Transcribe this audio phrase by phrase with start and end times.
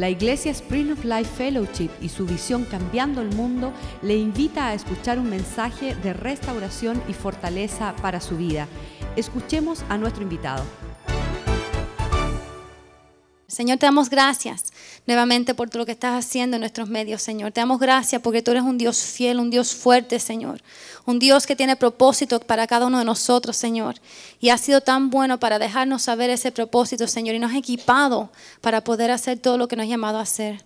[0.00, 4.72] La Iglesia Spring of Life Fellowship y su visión Cambiando el Mundo le invita a
[4.72, 8.66] escuchar un mensaje de restauración y fortaleza para su vida.
[9.16, 10.64] Escuchemos a nuestro invitado.
[13.46, 14.69] Señor, te damos gracias
[15.06, 17.52] nuevamente por todo lo que estás haciendo en nuestros medios, Señor.
[17.52, 20.62] Te damos gracias porque tú eres un Dios fiel, un Dios fuerte, Señor.
[21.06, 23.96] Un Dios que tiene propósito para cada uno de nosotros, Señor.
[24.40, 27.34] Y ha sido tan bueno para dejarnos saber ese propósito, Señor.
[27.34, 28.30] Y nos ha equipado
[28.60, 30.62] para poder hacer todo lo que nos ha llamado a hacer.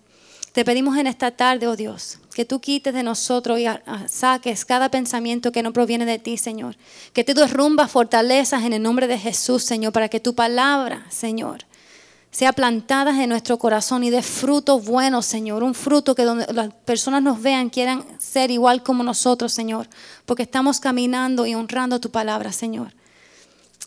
[0.55, 3.65] Te pedimos en esta tarde, oh Dios, que tú quites de nosotros y
[4.07, 6.77] saques cada pensamiento que no proviene de ti, Señor.
[7.11, 11.65] Que tú derrumbas fortalezas en el nombre de Jesús, Señor, para que tu palabra, Señor,
[12.35, 15.63] sea plantada en nuestro corazón y dé fruto bueno, Señor.
[15.63, 19.87] Un fruto que donde las personas nos vean quieran ser igual como nosotros, Señor.
[20.25, 22.93] Porque estamos caminando y honrando tu palabra, Señor.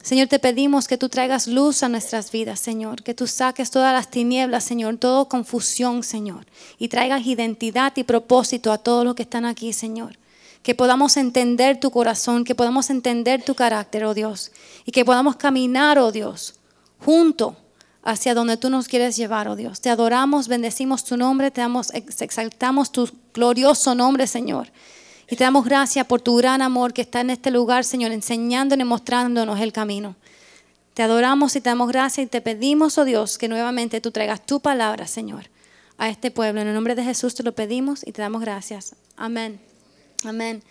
[0.00, 3.02] Señor, te pedimos que tú traigas luz a nuestras vidas, Señor.
[3.02, 4.96] Que tú saques todas las tinieblas, Señor.
[4.96, 6.46] Toda confusión, Señor.
[6.78, 10.16] Y traigas identidad y propósito a todos los que están aquí, Señor
[10.62, 14.50] que podamos entender tu corazón, que podamos entender tu carácter, oh Dios,
[14.84, 16.58] y que podamos caminar, oh Dios,
[16.98, 17.56] junto
[18.08, 19.82] hacia donde tú nos quieres llevar, oh Dios.
[19.82, 24.72] Te adoramos, bendecimos tu nombre, te damos, exaltamos tu glorioso nombre, Señor.
[25.28, 28.86] Y te damos gracias por tu gran amor que está en este lugar, Señor, enseñándonos
[28.86, 30.16] y mostrándonos el camino.
[30.94, 34.46] Te adoramos y te damos gracias y te pedimos, oh Dios, que nuevamente tú traigas
[34.46, 35.50] tu palabra, Señor,
[35.98, 36.62] a este pueblo.
[36.62, 38.96] En el nombre de Jesús te lo pedimos y te damos gracias.
[39.18, 39.60] Amén.
[40.24, 40.62] Amén.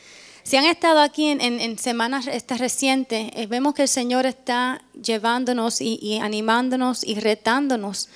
[0.48, 5.82] Si han estado aquí en, semanas estas recientes, eh, vemos que el Señor está llevándonos
[5.82, 8.08] y, animándonos y retándonos.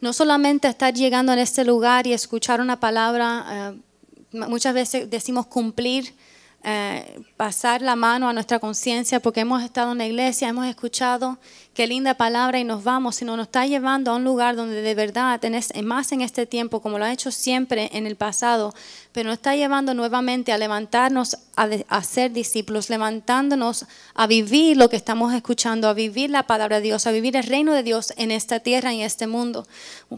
[0.00, 5.46] No solamente estar llegando en este lugar y escuchar una palabra, eh, muchas veces decimos
[5.46, 6.14] cumplir,
[6.62, 11.40] eh, pasar la mano a nuestra conciencia porque hemos estado en la iglesia, hemos escuchado
[11.74, 14.94] qué linda palabra y nos vamos, sino nos está llevando a un lugar donde de
[14.94, 15.40] verdad,
[15.82, 18.74] más en este tiempo, como lo ha hecho siempre en el pasado,
[19.12, 23.84] pero nos está llevando nuevamente a levantarnos a, ser discípulos, levantándonos
[24.14, 27.44] a vivir lo que estamos escuchando, a vivir la palabra de Dios, a vivir el
[27.44, 29.66] reino de Dios en esta tierra y en este mundo.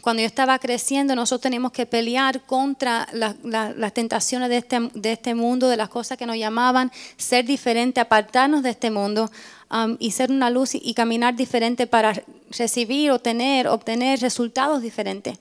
[0.03, 5.35] Cuando yo estaba creciendo, nosotros teníamos que pelear contra las tentaciones de este, de este
[5.35, 9.31] mundo, de las cosas que nos llamaban ser diferente, apartarnos de este mundo
[9.73, 12.13] Um, y ser una luz y, caminar diferente para
[12.51, 15.39] recibir o tener, obtener resultados diferentes.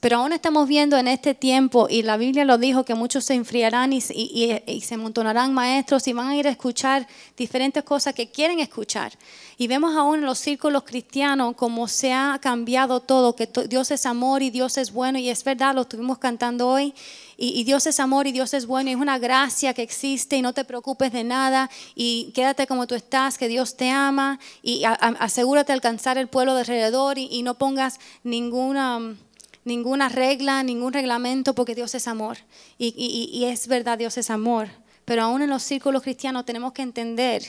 [0.00, 3.32] Pero aún estamos viendo en este tiempo, y la Biblia lo dijo, que muchos se
[3.32, 7.08] enfriarán y, y, se amontonarán maestros y van a ir a escuchar
[7.38, 9.12] diferentes cosas que quieren escuchar.
[9.56, 14.04] Y vemos aún en los círculos cristianos cómo se ha cambiado todo, que Dios es
[14.04, 16.92] amor y Dios es bueno, y es verdad, lo estuvimos cantando hoy,
[17.40, 20.42] y, Dios es amor y Dios es bueno, y es una gracia que existe, y
[20.42, 24.84] no te preocupes de nada, y quédate como tú estás, que Dios te ama, y
[24.84, 29.16] asegúrate de alcanzar el pueblo de alrededor, y no pongas ninguna
[29.64, 32.38] ninguna regla, ningún reglamento, porque Dios es amor.
[32.78, 34.68] Y, es verdad, Dios es amor.
[35.04, 37.42] Pero aún en los círculos cristianos tenemos que entender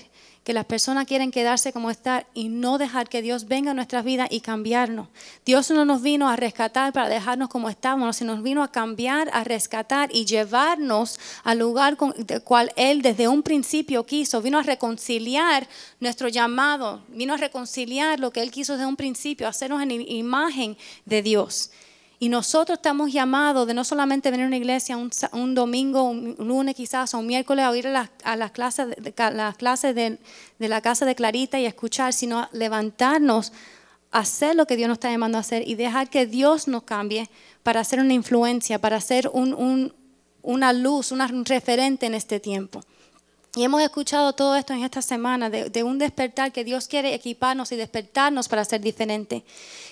[0.44, 4.03] que las personas quieren quedarse como están y no dejar que Dios venga a nuestras
[4.03, 5.07] vidas y cambiarnos.
[5.46, 9.29] Dios no nos vino a rescatar para dejarnos como estábamos, sino nos vino a cambiar,
[9.34, 14.41] a rescatar y llevarnos al lugar con el cual Él desde un principio quiso.
[14.41, 15.68] Vino a reconciliar
[16.00, 20.75] nuestro llamado, vino a reconciliar lo que Él quiso desde un principio, hacernos en imagen
[21.06, 21.69] de Dios.
[22.22, 26.76] Y nosotros estamos llamados de no solamente venir a una iglesia un, domingo, un lunes
[26.76, 30.20] quizás, o un miércoles a oír a las, clases, de, las clases de,
[30.59, 33.52] la casa de Clarita y escuchar, sino levantarnos,
[34.12, 37.28] hacer lo que Dios nos está llamando a hacer y dejar que Dios nos cambie
[37.64, 42.82] para ser una influencia, para ser una luz, un referente en este tiempo.
[43.53, 47.73] Y hemos escuchado todo esto en esta semana, de, un despertar que Dios quiere equiparnos
[47.73, 49.44] y despertarnos para ser diferente.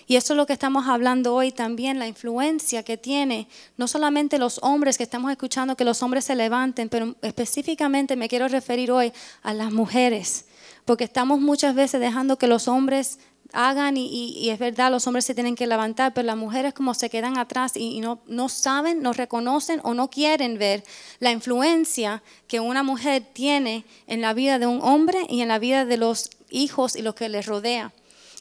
[0.07, 4.37] Y eso es lo que estamos hablando hoy también, la influencia que tiene no solamente
[4.37, 8.91] los hombres que estamos escuchando, que los hombres se levanten, pero específicamente me quiero referir
[8.91, 9.11] hoy
[9.43, 10.45] a las mujeres,
[10.85, 13.19] porque estamos muchas veces dejando que los hombres
[13.53, 17.09] hagan y, es verdad, los hombres se tienen que levantar, pero las mujeres como se
[17.09, 20.83] quedan atrás y, no, no saben, no reconocen o no quieren ver
[21.19, 25.59] la influencia que una mujer tiene en la vida de un hombre y en la
[25.59, 27.91] vida de los hijos y los que les rodea.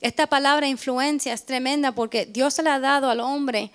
[0.01, 3.73] Esta palabra influencia es tremenda porque Dios se la ha dado al hombre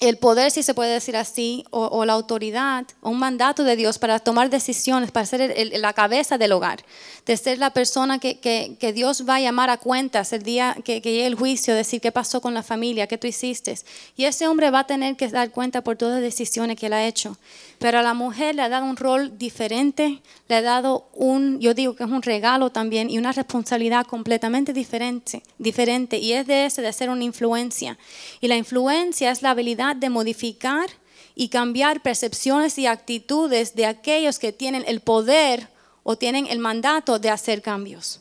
[0.00, 3.98] el poder, si se puede decir así, o, la autoridad, o un mandato de Dios
[3.98, 6.84] para tomar decisiones, para ser la cabeza del hogar,
[7.24, 11.00] de ser la persona que, que, Dios va a llamar a cuentas el día que,
[11.00, 13.78] que, llegue el juicio, decir qué pasó con la familia, qué tú hiciste.
[14.16, 16.92] Y ese hombre va a tener que dar cuenta por todas las decisiones que él
[16.92, 17.36] ha hecho.
[17.78, 21.74] Pero a la mujer le ha dado un rol diferente, le ha dado un, yo
[21.74, 26.18] digo que es un regalo también y una responsabilidad completamente diferente, diferente.
[26.18, 27.98] Y es de ese, de ser una influencia.
[28.40, 30.88] Y la influencia es la habilidad de modificar
[31.34, 35.68] y cambiar percepciones y actitudes de aquellos que tienen el poder
[36.02, 38.20] o tienen el mandato de hacer cambios.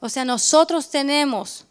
[0.00, 1.67] O sea, nosotros tenemos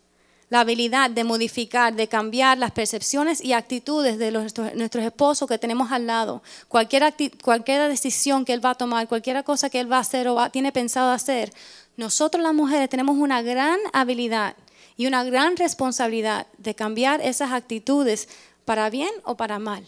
[0.50, 5.92] la habilidad de modificar, de cambiar las percepciones y actitudes de nuestros esposos que tenemos
[5.92, 6.42] al lado.
[6.70, 7.14] Cualquier,
[7.44, 10.50] cualquier decisión que él va a tomar, cualquier cosa que él va a hacer o
[10.50, 11.52] tiene pensado hacer,
[11.98, 14.56] nosotros las mujeres tenemos una gran habilidad
[14.96, 18.30] y una gran responsabilidad de cambiar esas actitudes
[18.64, 19.86] para bien o para mal.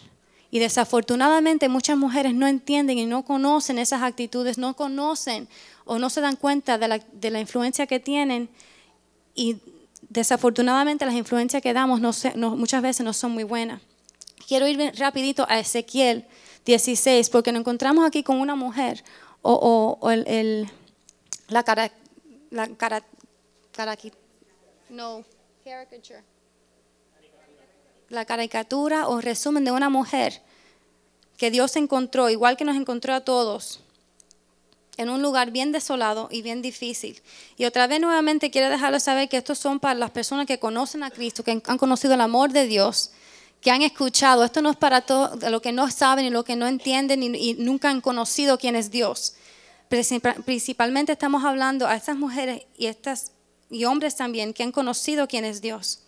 [0.50, 5.48] Y desafortunadamente muchas mujeres no entienden y no conocen esas actitudes, no conocen
[5.84, 8.50] o no se dan cuenta de la, de la influencia que tienen
[9.34, 9.56] y
[10.10, 13.80] desafortunadamente las influencias que damos no, muchas veces no son muy buenas.
[14.46, 16.26] Quiero ir rapidito a Ezequiel
[16.66, 19.02] 16 porque nos encontramos aquí con una mujer
[19.40, 20.68] o, el,
[21.48, 21.90] la cara,
[22.50, 23.02] la cara,
[24.90, 25.24] no,
[25.64, 26.22] caricature.
[28.08, 30.42] La caricatura o resumen de una mujer
[31.38, 33.80] que Dios encontró, igual que nos encontró a todos,
[35.00, 37.22] en un lugar bien desolado y bien difícil.
[37.56, 41.02] Y otra vez nuevamente quiero dejarles saber que estos son para las personas que conocen
[41.02, 43.10] a Cristo, que han conocido el amor de Dios,
[43.62, 44.44] que han escuchado.
[44.44, 47.54] Esto no es para todos los que no saben y los que no entienden y,
[47.54, 49.36] nunca han conocido quién es Dios.
[49.88, 53.32] Principalmente estamos hablando a estas mujeres y, estas,
[53.70, 56.00] y hombres también que han conocido quién es Dios.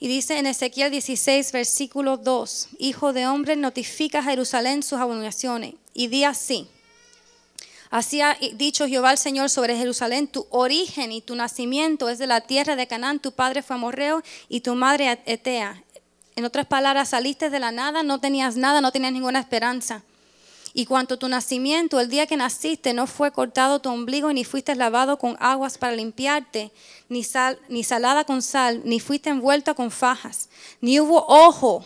[0.00, 5.74] Y dice en Ezequiel 16, versículo 2, Hijo de hombre, notifica a Jerusalén sus abominaciones
[5.94, 6.68] y di así
[7.90, 12.26] Así ha dicho Jehová el Señor sobre Jerusalén, tu origen y tu nacimiento es de
[12.26, 15.82] la tierra de Canaán, tu padre fue amorreo y tu madre etea.
[16.34, 20.02] En otras palabras, saliste de la nada, no tenías nada, no tenías ninguna esperanza.
[20.74, 24.74] Y cuanto tu nacimiento, el día que naciste, no fue cortado tu ombligo, ni fuiste
[24.74, 26.70] lavado con aguas para limpiarte,
[27.08, 30.50] ni, sal, ni salada con sal, ni fuiste envuelta con fajas,
[30.82, 31.82] ni hubo ojo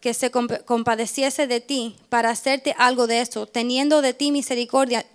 [0.00, 5.06] que se compadeciese de ti para hacerte algo de eso, teniendo de ti misericordia,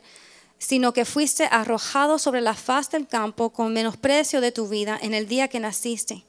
[0.59, 5.13] sino que fuiste arrojado sobre la faz del campo con menosprecio de tu vida en
[5.13, 6.25] el día que naciste.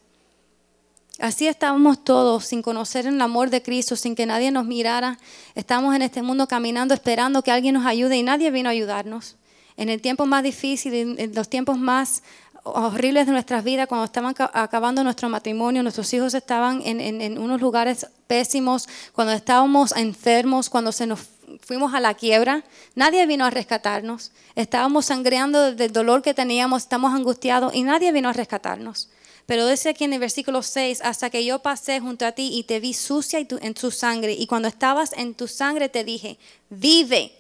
[1.19, 5.19] Así estábamos todos sin conocer el amor de Cristo, sin que nadie nos mirara.
[5.55, 9.37] Estamos en este mundo caminando esperando que alguien nos ayude y nadie vino a ayudarnos.
[9.77, 12.23] En el tiempo más difícil, en los tiempos más
[12.63, 17.61] horribles de nuestras vidas, cuando estaban acabando nuestro matrimonio, nuestros hijos estaban en, en unos
[17.61, 21.21] lugares pésimos, cuando estábamos enfermos, cuando se nos
[21.61, 22.65] fuimos a la quiebra,
[22.95, 24.33] nadie vino a rescatarnos.
[24.55, 29.09] Estábamos sangreando del dolor que teníamos, estamos angustiados y nadie vino a rescatarnos.
[29.47, 32.63] Pero dice aquí en el versículo 6, hasta que yo pasé junto a ti y
[32.63, 37.33] te vi sucia en tu sangre, y cuando estabas en tu sangre te dije, vive.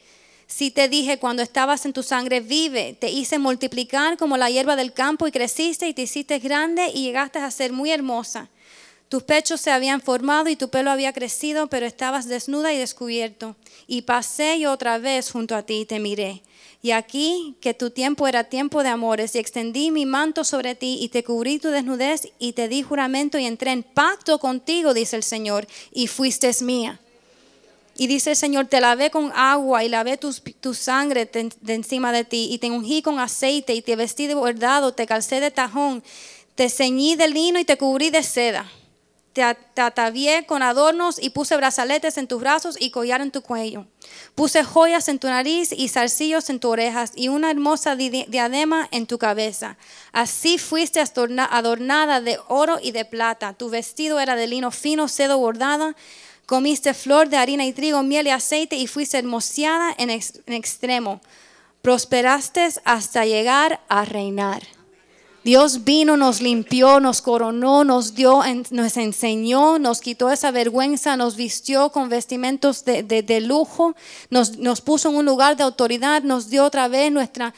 [0.49, 4.75] Si te dije cuando estabas en tu sangre, vive, te hice multiplicar como la hierba
[4.75, 8.49] del campo y creciste y te hiciste grande y llegaste a ser muy hermosa.
[9.11, 13.57] Tus pechos se habían formado y tu pelo había crecido, pero estabas desnuda y descubierto.
[13.89, 16.43] Y pasé yo otra vez junto a ti y te miré.
[16.81, 20.99] Y aquí que tu tiempo era tiempo de amores, y extendí mi manto sobre ti
[21.01, 25.17] y te cubrí tu desnudez y te di juramento y entré en pacto contigo, dice
[25.17, 27.01] el Señor, y fuiste mía.
[27.97, 32.23] Y dice el Señor, te lavé con agua y lavé tu, sangre de encima de
[32.23, 36.05] ti y te ungí con aceite y te vestí de bordado, te calcé de tajón,
[36.55, 38.71] te ceñí de lino y te cubrí de seda
[39.33, 39.43] te
[39.81, 43.87] atavié con adornos y puse brazaletes en tus brazos y collar en tu cuello.
[44.35, 49.07] Puse joyas en tu nariz y zarcillos en tus orejas y una hermosa diadema en
[49.07, 49.77] tu cabeza.
[50.13, 53.53] Así fuiste adornada de oro y de plata.
[53.53, 55.95] Tu vestido era de lino fino, cedo bordada.
[56.47, 61.21] Comiste flor de harina y trigo, miel y aceite y fuiste hermoseada en extremo.
[61.83, 64.80] Prosperaste hasta llegar a reinar.
[65.43, 71.35] Dios vino, nos limpió, nos coronó, nos dio, nos enseñó, nos quitó esa vergüenza, nos
[71.37, 73.97] vistió con vestimentos de, lujo,
[74.29, 77.55] nos, puso en un lugar de autoridad, nos dio otra vez nuestra,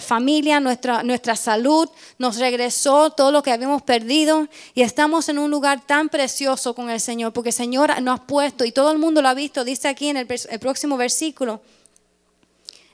[0.00, 5.86] familia, nuestra, salud, nos regresó todo lo que habíamos perdido y estamos en un lugar
[5.86, 9.22] tan precioso con el Señor, porque el Señor nos ha puesto y todo el mundo
[9.22, 11.60] lo ha visto, dice aquí en el próximo versículo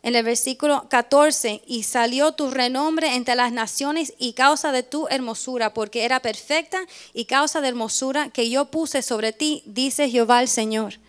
[0.07, 5.09] en el versículo 14, y salió tu renombre entre las naciones y causa de tu
[5.09, 6.79] hermosura, porque era perfecta
[7.13, 11.01] y causa de hermosura que yo puse sobre ti, dice Jehová el Señor.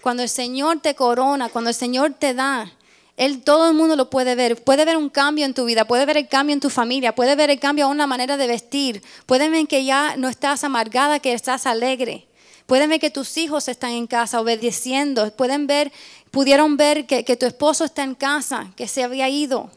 [0.00, 2.72] Cuando el Señor te corona, cuando el Señor te da,
[3.16, 4.60] él, todo el mundo lo puede ver.
[4.60, 7.36] Puede ver un cambio en tu vida, puede ver el cambio en tu familia, puede
[7.36, 9.04] ver el cambio en una manera de vestir.
[9.26, 12.26] Puede ver que ya no estás amargada, que estás alegre.
[12.66, 15.30] Pueden ver que tus hijos están en casa obedeciendo.
[15.36, 15.92] Pueden ver,
[16.32, 19.70] pudieron ver que, tu esposo está en casa, que se había ido.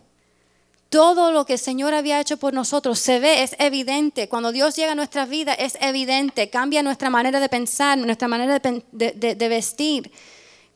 [0.90, 4.30] Todo lo que el Señor había hecho por nosotros se ve, es evidente.
[4.30, 6.50] Cuando Dios llega a nuestra vida es evidente.
[6.50, 10.10] Cambia nuestra manera de pensar, nuestra manera de, vestir.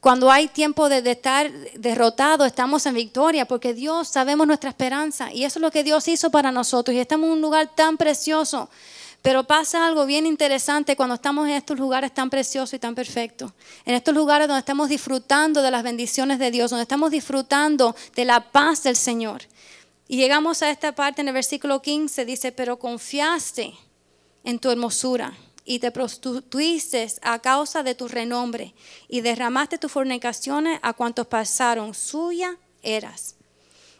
[0.02, 5.46] Cuando hay tiempo de, estar derrotado, estamos en victoria porque Dios sabemos nuestra esperanza y
[5.46, 8.70] eso es lo que Dios hizo para nosotros y estamos en un lugar tan precioso.
[9.22, 13.52] Pero pasa algo bien interesante cuando estamos en estos lugares tan preciosos y tan perfectos.
[13.86, 18.26] En estos lugares donde estamos disfrutando de las bendiciones de Dios, donde estamos disfrutando de
[18.26, 19.42] la paz del Señor.
[20.08, 23.74] Y llegamos a esta parte en el versículo 15, dice, pero confiaste
[24.44, 25.34] en tu hermosura
[25.66, 28.74] y te prostituiste a causa de tu renombre
[29.08, 33.36] y derramaste tus fornicaciones a cuantos pasaron, suya eras.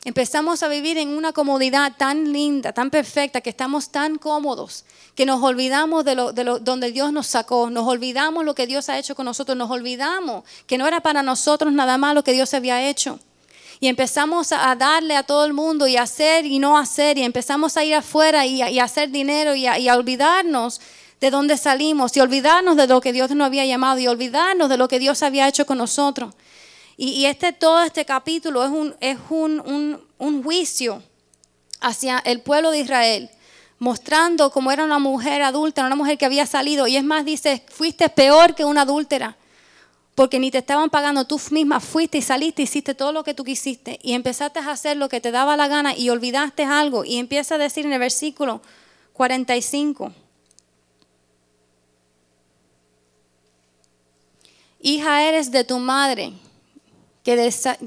[0.10, 5.24] Empezamos a vivir en una comodidad tan linda, tan perfecta, que estamos tan cómodos, que
[5.24, 8.98] nos olvidamos de, lo, de donde Dios nos sacó, nos olvidamos lo que Dios ha
[8.98, 12.56] hecho con nosotros, nos olvidamos que no era para nosotros nada más lo que Dios
[12.56, 13.20] había hecho.
[13.80, 17.78] Y empezamos a darle a todo el mundo y hacer y no hacer, y empezamos
[17.78, 20.82] a ir afuera y a, hacer dinero y a, olvidarnos
[21.22, 24.78] de dónde salimos, y olvidarnos de lo que Dios nos había llamado, y olvidarnos de
[24.78, 26.34] lo que Dios había hecho con nosotros.
[27.02, 31.02] Y, este, todo este capítulo es, un, es un, un, juicio
[31.80, 33.30] hacia el pueblo de Israel,
[33.78, 36.88] mostrando cómo era una mujer adulta, una mujer que había salido.
[36.88, 39.38] Y es más, dice, fuiste peor que una adúltera,
[40.14, 43.46] porque ni te estaban pagando, tú misma fuiste y saliste, hiciste todo lo que tú
[43.46, 47.06] quisiste y empezaste a hacer lo que te daba la gana y olvidaste algo.
[47.06, 48.62] Y empieza a decir en el versículo
[49.14, 50.12] 45.
[54.82, 56.34] Hija eres de tu madre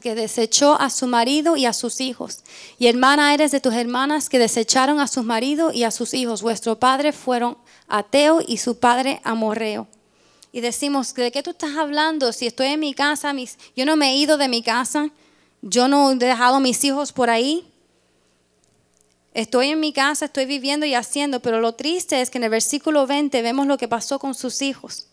[0.00, 2.44] que, desechó a su marido y a sus hijos.
[2.78, 6.42] Y hermana eres de tus hermanas que desecharon a su marido y a sus hijos.
[6.42, 7.58] Vuestro padre fueron
[7.88, 9.88] ateo y su padre amorreo.
[10.52, 12.32] Y decimos, ¿de qué tú estás hablando?
[12.32, 15.10] Si estoy en mi casa, mis, yo no me he ido de mi casa,
[15.62, 17.66] yo no he dejado a mis hijos por ahí.
[19.34, 22.50] Estoy en mi casa, estoy viviendo y haciendo, pero lo triste es que en el
[22.50, 25.06] versículo 20 vemos lo que pasó con sus hijos.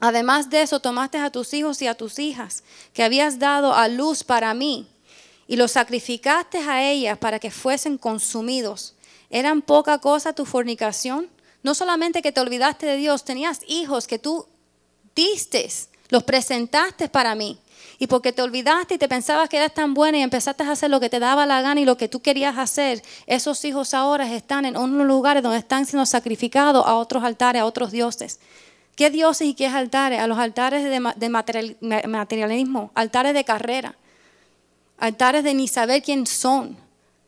[0.00, 2.64] Además de eso, tomaste a tus hijos y a tus hijas
[2.94, 4.88] que habías dado a luz para mí
[5.46, 8.94] y los sacrificaste a ellas para que fuesen consumidos.
[9.28, 11.28] ¿Eran poca cosa tu fornicación?
[11.62, 14.46] No solamente que te olvidaste de Dios, tenías hijos que tú
[15.14, 15.68] diste,
[16.08, 17.58] los presentaste para mí.
[17.98, 20.88] Y porque te olvidaste y te pensabas que eras tan buena y empezaste a hacer
[20.88, 24.32] lo que te daba la gana y lo que tú querías hacer, esos hijos ahora
[24.34, 28.40] están en unos lugares donde están siendo sacrificados a otros altares, a otros dioses.
[29.00, 30.20] ¿Qué dioses y qué altares?
[30.20, 33.94] A los altares de, materialismo, altares de carrera,
[34.98, 36.76] altares de ni saber quién son.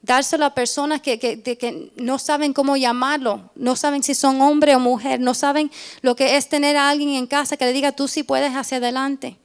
[0.03, 5.19] Dárselo a personas que, no saben cómo llamarlo, no saben si son hombre o mujer,
[5.19, 5.71] no saben
[6.03, 8.77] lo que es tener a alguien en casa que le diga tú sí puedes hacia
[8.77, 9.39] adelante.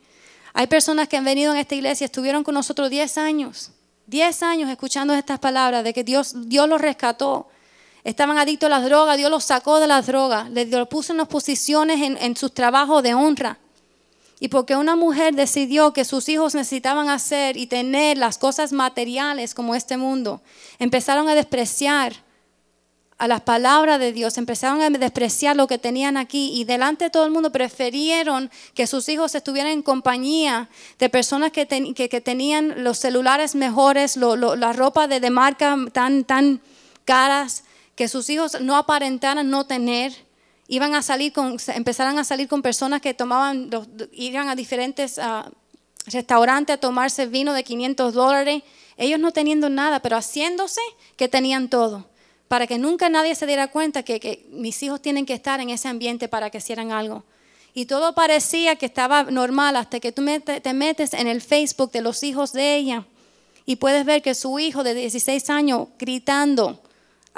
[0.53, 3.71] Hay personas que han venido en esta iglesia, estuvieron con nosotros 10 años,
[4.07, 7.47] 10 años escuchando estas palabras de que Dios, Dios los rescató,
[8.07, 11.27] estaban adictos a las drogas, Dios los sacó de las drogas, les puso en las
[11.27, 13.59] posiciones en, en sus trabajos de honra.
[14.39, 19.53] Y porque una mujer decidió que sus hijos necesitaban hacer y tener las cosas materiales
[19.53, 20.41] como este mundo,
[20.79, 22.13] empezaron a despreciar
[23.17, 27.09] a las palabras de Dios, empezaron a despreciar lo que tenían aquí y delante de
[27.09, 32.85] todo el mundo prefirieron que sus hijos estuvieran en compañía de personas que, que, tenían
[32.85, 36.61] los celulares mejores, la ropa de, de marca tan, tan
[37.03, 37.63] caras,
[37.97, 40.13] que sus hijos no aparentaran no tener,
[40.67, 43.71] iban a salir con, empezaran a salir con personas que tomaban,
[44.11, 45.49] iban a diferentes ah,
[46.05, 48.61] restaurantes a tomarse vino de 500 dólares,
[48.97, 50.79] ellos no teniendo nada, pero haciéndose
[51.15, 52.07] que tenían todo,
[52.47, 55.71] para que nunca nadie se diera cuenta que, que mis hijos tienen que estar en
[55.71, 57.23] ese ambiente para que hicieran algo.
[57.73, 62.01] Y todo parecía que estaba normal hasta que tú te metes en el Facebook de
[62.01, 63.05] los hijos de ella
[63.65, 66.79] y puedes ver que su hijo de 16 años gritando,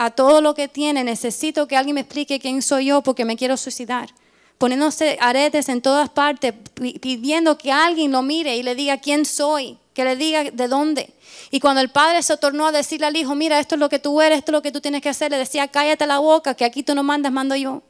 [0.02, 3.36] a todo lo que tiene, necesito que alguien me explique quién soy yo porque me
[3.36, 4.10] quiero suicidar.
[4.58, 6.54] Poniéndose aretes en todas partes,
[7.02, 11.14] pidiendo que alguien lo mire y le diga quién soy, que le diga de dónde.
[11.52, 14.00] Y cuando el padre se tornó a decirle al hijo, mira, esto es lo que
[14.00, 16.54] tú eres, esto es lo que tú tienes que hacer, le decía, cállate la boca,
[16.56, 17.82] que aquí tú no mandas, mando yo.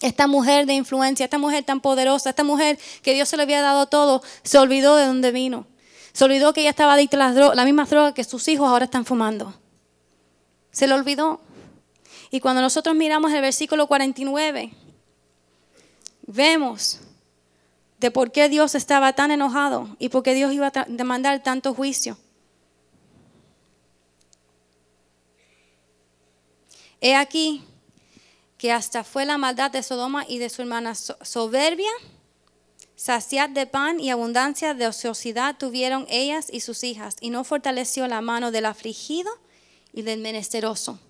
[0.00, 3.60] Esta mujer de influencia, esta mujer tan poderosa, esta mujer que Dios se le había
[3.60, 5.66] dado todo, se olvidó de dónde vino
[6.14, 8.68] Se olvidó que ella estaba adicta a las dro- la misma droga que sus hijos
[8.68, 9.54] ahora están fumando.
[10.76, 11.40] Se le olvidó.
[12.30, 14.74] Y cuando nosotros miramos el versículo 49,
[16.26, 17.00] vemos
[17.98, 21.72] de por qué Dios estaba tan enojado y por qué Dios iba a demandar tanto
[21.72, 22.18] juicio.
[27.00, 27.64] He aquí
[28.58, 31.90] que hasta fue la maldad de Sodoma y de su hermana so- soberbia,
[32.96, 38.06] saciad de pan y abundancia de ociosidad tuvieron ellas y sus hijas, y no fortaleció
[38.08, 39.30] la mano del afligido
[39.96, 41.00] y del menesteroso.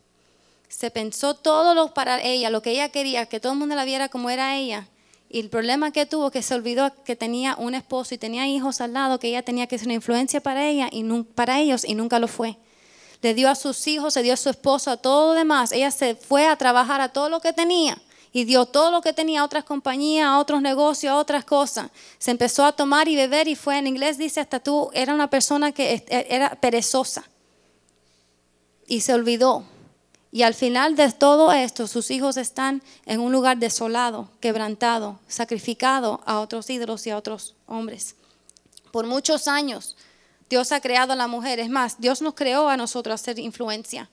[0.69, 3.85] Se pensó todo lo para ella, lo que ella quería, que todo el mundo la
[3.85, 4.89] viera como era ella.
[5.29, 8.81] Y el problema que tuvo, que se olvidó que tenía un esposo y tenía hijos
[8.81, 11.03] al lado, que ella tenía que ser una influencia para ella y
[11.35, 12.57] para ellos y nunca lo fue.
[13.23, 15.73] Le dio a sus hijos, se dio a su esposo, a todo lo demás.
[15.73, 18.01] Ella se fue a trabajar a todo lo que tenía
[18.33, 21.91] y dio todo lo que tenía a otras compañías, a otros negocios, a otras cosas.
[22.19, 25.29] Se empezó a tomar y beber y fue, en inglés dice, hasta tú, era una
[25.29, 27.25] persona que es- era perezosa
[28.87, 29.65] y se olvidó.
[30.33, 36.21] Y al final de todo esto, sus hijos están en un lugar desolado, quebrantado, sacrificado
[36.27, 38.17] a otros ídolos y a otros hombres.
[38.91, 39.97] Por muchos años,
[40.51, 41.59] Dios ha creado a la mujer.
[41.59, 44.11] Es más, Dios nos creó a nosotros a ser influencia.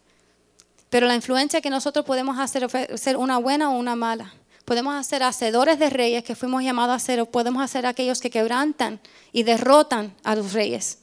[0.90, 4.34] Pero la influencia que nosotros podemos hacer es ser una buena o una mala.
[4.64, 8.30] Podemos hacer hacedores de reyes que fuimos llamados a ser, o podemos hacer aquellos que
[8.30, 9.02] quebrantan
[9.32, 11.00] y derrotan a los reyes.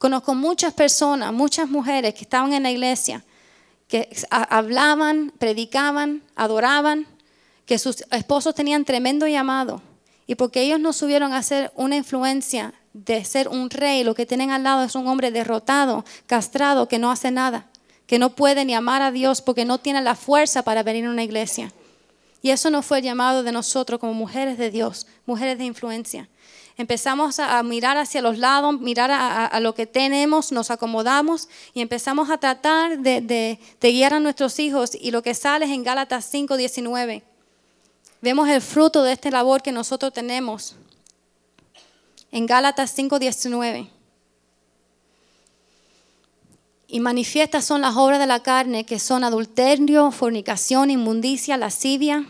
[0.00, 3.22] Conozco muchas personas, muchas mujeres que estaban en la iglesia,
[3.86, 7.06] que hablaban, predicaban, adoraban,
[7.66, 9.82] que sus esposos tenían tremendo llamado.
[10.26, 14.24] Y porque ellos no subieron a ser una influencia de ser un rey, lo que
[14.24, 17.66] tienen al lado es un hombre derrotado, castrado, que no hace nada,
[18.06, 21.10] que no puede ni amar a Dios porque no tiene la fuerza para venir a
[21.10, 21.74] una iglesia.
[22.40, 26.30] Y eso no fue el llamado de nosotros como mujeres de Dios, mujeres de influencia.
[26.80, 32.30] Empezamos a, mirar hacia los lados, mirar a, lo que tenemos, nos acomodamos y empezamos
[32.30, 34.92] a tratar de, guiar a nuestros hijos.
[34.98, 37.22] Y lo que sale es en Gálatas 5:19.
[38.22, 40.74] Vemos el fruto de esta labor que nosotros tenemos.
[42.32, 43.90] En Gálatas 5:19.
[46.88, 52.24] Y manifiestas son las obras de la carne, que son adulterio, fornicación, inmundicia, lascivia.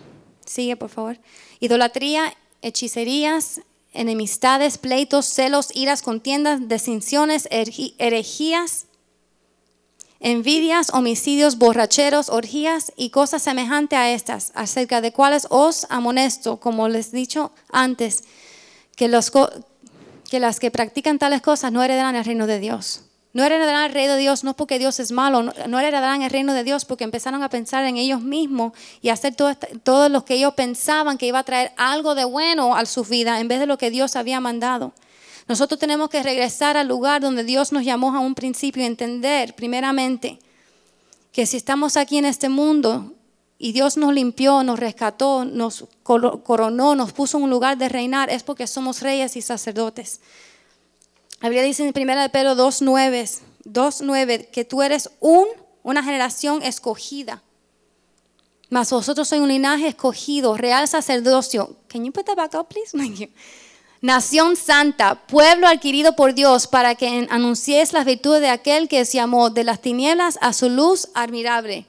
[0.44, 1.20] Sigue, por favor.
[1.60, 3.60] Idolatría, hechicerías,
[3.92, 8.86] enemistades, pleitos, celos, iras, contiendas, desinciones, herji- herejías,
[10.20, 16.88] envidias, homicidios, borracheros, orgías y cosas semejantes a estas, acerca de cuales os amonesto, como
[16.88, 18.24] les dicho antes,
[18.96, 19.32] que, los
[20.30, 23.02] que las que practican tales cosas no heredarán el reino de Dios.
[23.32, 26.52] No heredarán el reino de Dios no porque Dios es malo, no, heredarán el reino
[26.52, 30.24] de Dios porque empezaron a pensar en ellos mismos y hacer todo, este- todo lo
[30.24, 33.60] que ellos pensaban que iba a traer algo de bueno a su vida en vez
[33.60, 34.92] de lo que Dios había mandado.
[35.46, 39.54] Nosotros tenemos que regresar al lugar donde Dios nos llamó a un principio y entender
[39.54, 40.38] primeramente
[41.32, 43.12] que si estamos aquí en este mundo
[43.58, 48.28] y Dios nos limpió, nos rescató, nos coronó, nos puso en un lugar de reinar,
[48.30, 50.20] es porque somos reyes y sacerdotes.
[51.40, 55.46] La Biblia dice en 1 de Pedro 2.9, 2.9 que tú eres un,
[55.82, 57.42] una generación escogida.
[58.68, 61.76] Mas vosotros sois un linaje escogido, real sacerdocio.
[61.88, 62.90] Can you put that back up, please?
[62.96, 63.28] Thank you.
[64.02, 69.12] Nación santa, pueblo adquirido por Dios para que anunciéis las virtudes de aquel que os
[69.12, 71.86] llamó de las tinieblas a su luz admirable.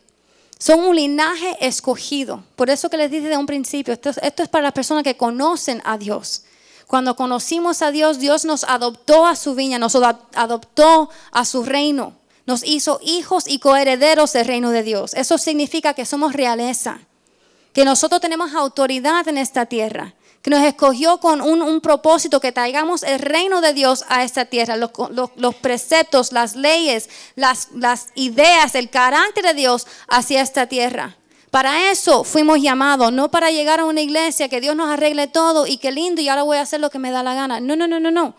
[0.58, 2.44] Son un linaje escogido.
[2.56, 4.12] Por eso que les dije de un principio, esto
[4.44, 6.44] es para las personas que conocen a Dios.
[6.92, 11.64] Cuando conocimos a Dios, Dios nos adoptó a su viña, nos adop- adoptó a su
[11.64, 15.14] reino, nos hizo hijos y coherederos del reino de Dios.
[15.14, 17.00] Eso significa que somos realeza,
[17.72, 23.04] que nosotros tenemos autoridad en esta tierra, que nos escogió con un, propósito, que traigamos
[23.04, 28.90] el reino de Dios a esta tierra, los preceptos, las leyes, las, las ideas, el
[28.90, 31.16] carácter de Dios hacia esta tierra.
[31.52, 35.68] Para eso fuimos llamados, no para llegar a una iglesia que Dios nos arregle todo
[35.68, 37.60] y qué lindo y ahora voy a hacer lo que me da la gana.
[37.60, 38.36] No, no, no, no, no.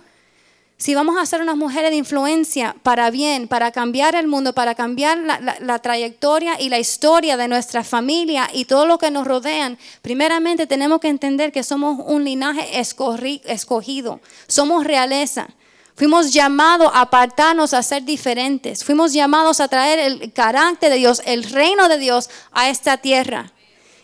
[0.79, 4.75] Si vamos a ser unas mujeres de influencia para bien, para cambiar el mundo, para
[4.75, 9.79] cambiar la, trayectoria y la historia de nuestra familia y todo lo que nos rodean,
[10.01, 15.49] primeramente tenemos que entender que somos un linaje escogido, somos realeza.
[15.95, 18.83] Fuimos llamados a apartarnos a ser diferentes.
[18.85, 23.53] Fuimos llamados a traer el carácter de Dios, el reino de Dios a esta tierra.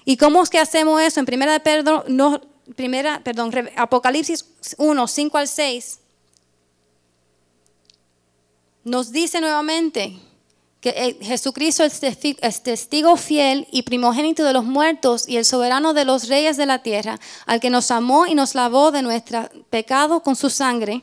[0.05, 1.21] ¿Y cómo es que hacemos eso?
[1.21, 2.05] En primera de Pedro,
[3.25, 4.45] perdón, Apocalipsis
[4.77, 5.99] 1, 5 al 6
[8.85, 10.19] nos dice nuevamente
[10.81, 15.45] que eh, Jesucristo es testi- es testigo fiel y primogénito de los muertos y el
[15.45, 19.03] soberano de los reyes de la tierra, al que nos amó y nos lavó de
[19.03, 21.03] nuestro pecado con su sangre,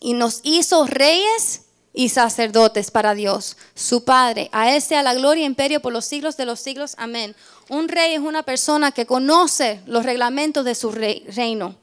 [0.00, 4.48] y nos hizo reyes y sacerdotes para Dios, su Padre.
[4.52, 6.94] A Él sea la gloria y imperio por los siglos de los siglos.
[6.98, 7.34] Amén.
[7.68, 11.76] Un rey es una persona que conoce los reglamentos de su reino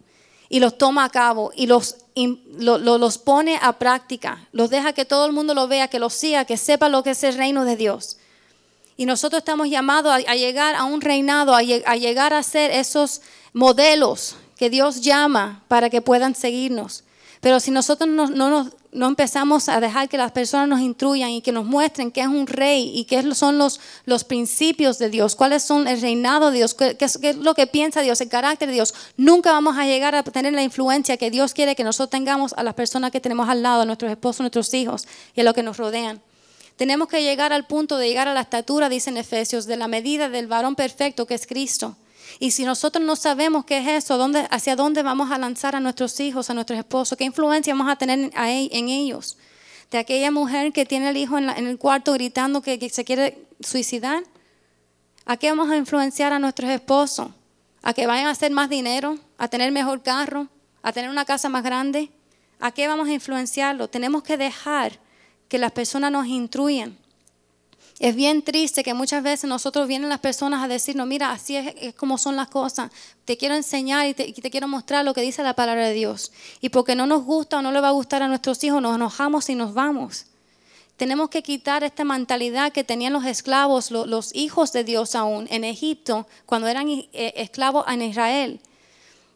[0.47, 4.47] y los toma a cabo y los, los pone a práctica.
[4.51, 7.11] Los deja que todo el mundo lo vea, que lo siga, que sepa lo que
[7.11, 8.17] es el reino de Dios.
[8.97, 14.37] Y nosotros estamos llamados a, llegar a un reinado, a llegar a ser esos modelos
[14.55, 17.03] que Dios llama para que puedan seguirnos.
[17.45, 21.51] Pero si nosotros no, no, empezamos a dejar que las personas nos instruyan y que
[21.51, 23.79] nos muestren qué es un rey y qué son los,
[24.23, 28.19] principios de Dios, cuáles son el reinado de Dios, qué, es lo que piensa Dios,
[28.21, 31.75] el carácter de Dios, nunca vamos a llegar a tener la influencia que Dios quiere
[31.75, 35.07] que nosotros tengamos a las personas que tenemos al lado, a nuestros esposos, nuestros hijos
[35.35, 36.23] y a los que nos rodean.
[36.77, 40.29] Tenemos que llegar al punto de llegar a la estatura, dicen Efesios, de la medida
[40.29, 41.95] del varón perfecto que es Cristo.
[42.39, 46.19] Y si nosotros no sabemos qué es eso, hacia dónde vamos a lanzar a nuestros
[46.19, 49.37] hijos, a nuestros esposos, qué influencia vamos a tener en ellos.
[49.91, 54.23] De aquella mujer que tiene el hijo en, el cuarto gritando que, se quiere suicidar.
[55.25, 57.29] ¿A qué vamos a influenciar a nuestros esposos?
[57.81, 59.17] ¿A que vayan a hacer más dinero?
[59.37, 60.47] ¿A tener mejor carro?
[60.81, 62.09] ¿A tener una casa más grande?
[62.59, 63.87] ¿A qué vamos a influenciarlo?
[63.87, 64.99] Tenemos que dejar
[65.47, 66.97] que las personas nos instruyan.
[67.99, 71.95] Es bien triste que muchas veces nosotros vienen las personas a decirnos, mira, así es,
[71.95, 72.91] como son las cosas.
[73.23, 76.33] Te quiero enseñar y te, quiero mostrar lo que dice la palabra de Dios.
[76.59, 78.95] Y porque no nos gusta o no le va a gustar a nuestros hijos, nos
[78.95, 80.25] enojamos y nos vamos.
[80.97, 85.63] Tenemos que quitar esta mentalidad que tenían los esclavos, los, hijos de Dios aún, en
[85.63, 88.59] Egipto, cuando eran eh, esclavos en Israel.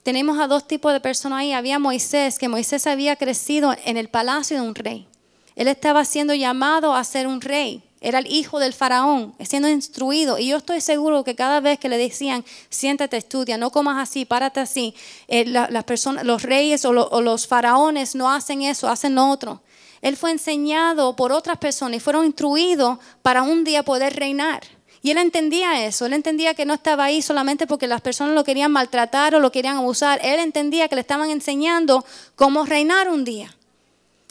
[0.04, 1.54] Tenemos a dos tipos de personas ahí.
[1.54, 5.08] Había Moisés, que Moisés había crecido en el palacio de un rey.
[5.56, 7.84] Él estaba siendo llamado a ser un rey.
[8.02, 10.40] Era el hijo del faraón, siendo instruido.
[10.40, 14.24] Y yo estoy seguro que cada vez que le decían, siéntate, estudia, no comas así,
[14.24, 14.96] párate así,
[15.28, 19.62] eh, las personas, los reyes o, o, los faraones no hacen eso, hacen lo otro.
[20.02, 24.62] Él fue enseñado por otras personas y fueron instruidos para un día poder reinar.
[25.02, 28.44] Y él entendía eso, él entendía que no estaba ahí solamente porque las personas lo
[28.44, 30.20] querían maltratar o lo querían abusar.
[30.24, 33.56] Él entendía que le estaban enseñando cómo reinar un día.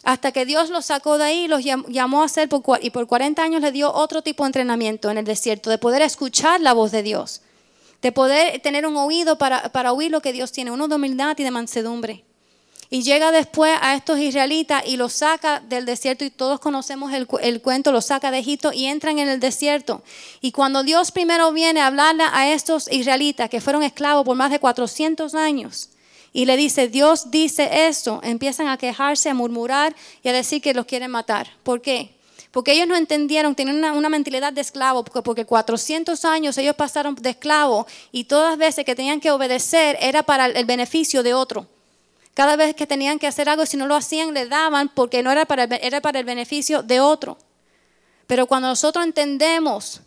[0.04, 2.48] Hasta que Dios los sacó de ahí los llamó a hacer,
[2.80, 6.02] y por 40 años le dio otro tipo de entrenamiento en el desierto, de poder
[6.02, 7.42] escuchar la voz de Dios,
[8.00, 11.36] de poder tener un oído para, para oír lo que Dios tiene, uno de humildad
[11.38, 12.24] y de mansedumbre.
[12.90, 17.28] Y llega después a estos israelitas y los saca del desierto y todos conocemos el,
[17.42, 20.02] el, cuento, los saca de Egipto y entran en el desierto.
[20.40, 24.50] Y cuando Dios primero viene a hablarle a estos israelitas que fueron esclavos por más
[24.50, 25.90] de 400 años,
[26.32, 30.74] y le dice, Dios dice esto, empiezan a quejarse, a murmurar y a decir que
[30.74, 31.48] los quieren matar.
[31.62, 32.14] ¿Por qué?
[32.50, 37.14] Porque ellos no entendieron, tenían una, mentalidad de esclavo, porque, porque 400 años ellos pasaron
[37.14, 41.66] de esclavo y todas veces que tenían que obedecer era para el beneficio de otro.
[42.34, 45.30] Cada vez que tenían que hacer algo, si no lo hacían, le daban porque no
[45.30, 47.36] era para, era para el beneficio de otro.
[48.26, 50.02] Pero cuando nosotros entendemos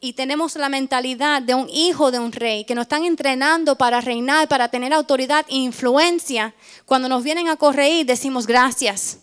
[0.00, 4.00] y tenemos la mentalidad de un hijo de un rey, que nos están entrenando para
[4.00, 6.54] reinar, para tener autoridad e influencia,
[6.86, 9.18] cuando nos vienen a corregir decimos gracias.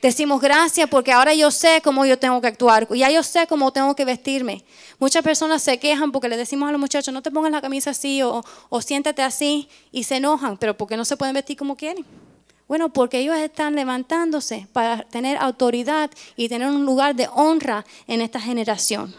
[0.00, 3.72] Decimos gracias porque ahora yo sé cómo yo tengo que actuar, ya yo sé cómo
[3.72, 4.64] tengo que vestirme.
[4.98, 7.90] Muchas personas se quejan porque le decimos a los muchachos, no te pongas la camisa
[7.90, 11.76] así o, o siéntate así y se enojan, pero porque no se pueden vestir como
[11.76, 12.04] quieren.
[12.66, 18.22] Bueno, porque ellos están levantándose para tener autoridad y tener un lugar de honra en
[18.22, 19.14] esta generación.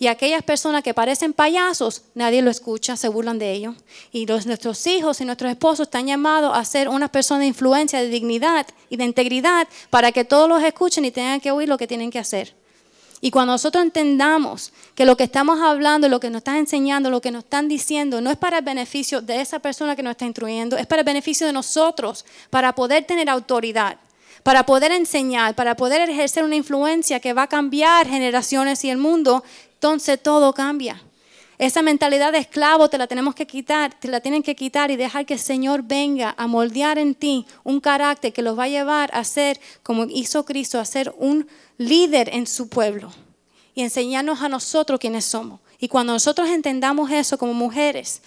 [0.00, 3.76] Y aquellas personas que parecen payasos, nadie lo escucha, se burlan de ellos.
[4.10, 8.08] Y nuestros hijos y nuestros esposos están llamados a ser una persona de influencia, de
[8.08, 11.86] dignidad y de integridad para que todos los escuchen y tengan que oír lo que
[11.86, 12.54] tienen que hacer.
[13.20, 17.20] Y cuando nosotros entendamos que lo que estamos hablando, lo que nos están enseñando, lo
[17.20, 20.24] que nos están diciendo, no es para el beneficio de esa persona que nos está
[20.24, 23.98] instruyendo, es para el beneficio de nosotros, para poder tener autoridad,
[24.44, 28.96] para poder enseñar, para poder ejercer una influencia que va a cambiar generaciones y el
[28.96, 29.44] mundo,
[29.80, 31.02] entonces todo cambia.
[31.56, 34.96] Esa mentalidad de esclavo te la tenemos que quitar, te la tienen que quitar y
[34.96, 38.68] dejar que el Señor venga a moldear en ti un carácter que los va a
[38.68, 43.10] llevar a ser, como hizo Cristo, a ser un líder en su pueblo
[43.74, 45.60] y enseñarnos a nosotros quiénes somos.
[45.78, 48.20] Y cuando nosotros entendamos eso como mujeres,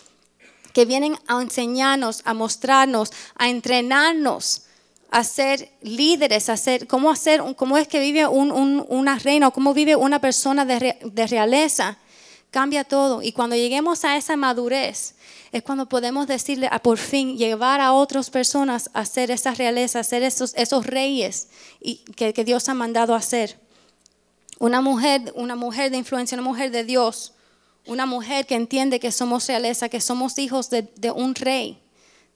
[0.73, 4.63] que vienen a enseñarnos, a mostrarnos, a entrenarnos,
[5.13, 6.55] a ser líderes, a
[6.87, 11.99] cómo, hacer, cómo es que vive una reina o cómo vive una persona de, realeza.
[12.49, 13.21] Cambia todo.
[13.21, 15.13] Y cuando lleguemos a esa madurez,
[15.51, 19.99] es cuando podemos decirle a por fin llevar a otras personas a ser esa realeza,
[19.99, 21.49] a ser esos, esos reyes
[21.79, 23.59] y que, Dios ha mandado a ser.
[24.57, 27.33] Una mujer, una mujer de influencia, una mujer de Dios,
[27.85, 31.82] una mujer que entiende que somos realeza, que somos hijos de un rey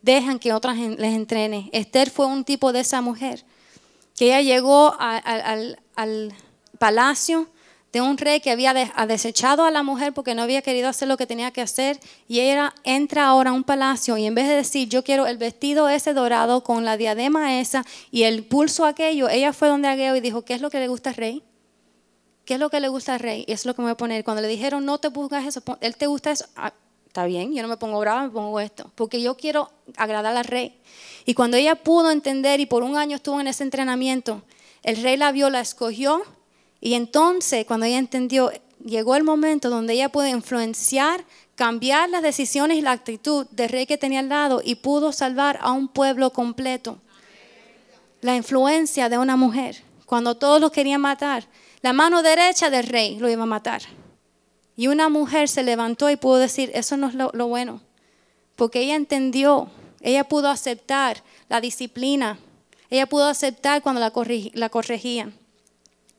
[0.08, 1.70] dejan que otras les entrene.
[1.74, 3.44] Esther fue un tipo de esa mujer,
[4.16, 6.34] que ella llegó al, al
[6.80, 7.48] palacio
[7.92, 11.18] de un rey que había desechado a la mujer porque no había querido hacer lo
[11.18, 14.56] que tenía que hacer y ella entra ahora a un palacio y en vez de
[14.56, 19.30] decir yo quiero el vestido ese dorado con la diadema esa y el pulso aquello,
[19.30, 21.44] ella fue donde Ageo y dijo, ¿qué es lo que le gusta al rey?
[22.46, 23.44] ¿Qué es lo que le gusta al rey?
[23.46, 24.24] Y es lo que me voy a poner.
[24.24, 26.46] Cuando le dijeron, no te buscas eso, él te gusta eso,
[27.18, 30.46] está bien, yo no me pongo brava, me pongo esto, porque yo quiero agradar al
[30.46, 30.80] rey.
[31.26, 34.44] Y cuando ella pudo entender y por un año estuvo en ese entrenamiento,
[34.84, 36.22] el rey la vio, la escogió
[36.80, 38.52] y entonces, cuando ella entendió,
[38.86, 41.26] llegó el momento donde ella pudo influenciar,
[41.56, 45.58] cambiar las decisiones y la actitud del rey que tenía al lado y pudo salvar
[45.64, 47.00] a un pueblo completo.
[48.22, 51.48] La influencia de una mujer, cuando todos lo querían matar,
[51.82, 53.82] la mano derecha del rey lo iba a matar.
[54.78, 57.82] Y una mujer se levantó y pudo decir, eso no es lo, bueno,
[58.56, 59.70] porque ella entendió,
[60.02, 62.40] ella pudo aceptar la disciplina,
[62.90, 64.14] ella pudo aceptar cuando la,
[64.54, 65.34] la corregían.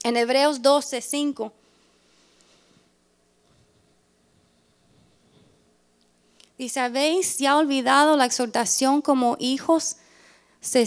[0.03, 1.53] En Hebreos 12, 5.
[6.59, 9.97] Dice, ¿habéis ya olvidado la exhortación como hijos?
[10.61, 10.83] Se,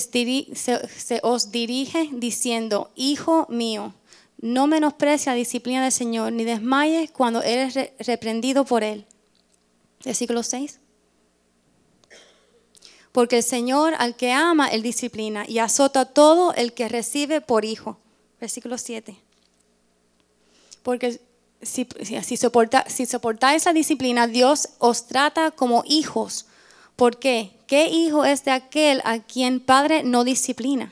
[1.23, 3.93] os dirige diciendo, Hijo mío,
[4.41, 9.05] no menosprecia la disciplina del Señor, ni desmayes cuando eres reprendido por Él.
[10.03, 10.79] Versículo 6.
[13.11, 17.65] Porque el Señor al que ama, Él disciplina y azota todo el que recibe por
[17.65, 17.97] hijo
[18.41, 19.15] versículo 7.
[20.83, 21.21] Porque
[21.61, 21.87] si,
[22.23, 26.47] si, soporta, si soportáis la disciplina, Dios os trata como hijos.
[26.95, 27.51] ¿Por qué?
[27.67, 30.91] ¿Qué hijo es de aquel a quien padre no disciplina?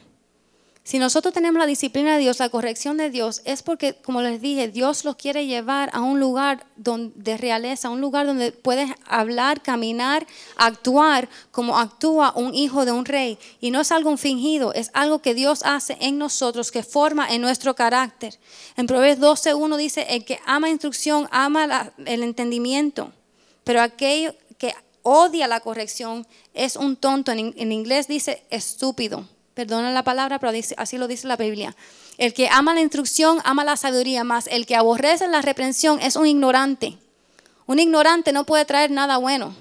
[0.90, 4.42] Si nosotros tenemos la disciplina de Dios, la corrección de Dios, es porque, como les
[4.42, 8.90] dije, Dios los quiere llevar a un lugar de realeza, a un lugar donde puedes
[9.06, 10.26] hablar, caminar,
[10.56, 13.38] actuar como actúa un hijo de un rey.
[13.62, 17.42] Y no es algo fingido, es algo que Dios hace en nosotros, que forma en
[17.42, 18.40] nuestro carácter.
[18.76, 23.12] En Proverbios 12.1 dice, el que ama instrucción, ama el entendimiento,
[23.64, 24.74] pero aquello que
[25.04, 26.26] odia la corrección
[26.56, 27.32] es un tonto.
[27.32, 29.28] en inglés dice estúpido.
[29.60, 31.76] Perdona la palabra, pero así lo dice la Biblia.
[32.18, 36.16] El que ama la instrucción ama la sabiduría, más el que aborrece la reprensión es
[36.16, 36.98] un ignorante.
[37.66, 39.54] Un ignorante no puede traer nada bueno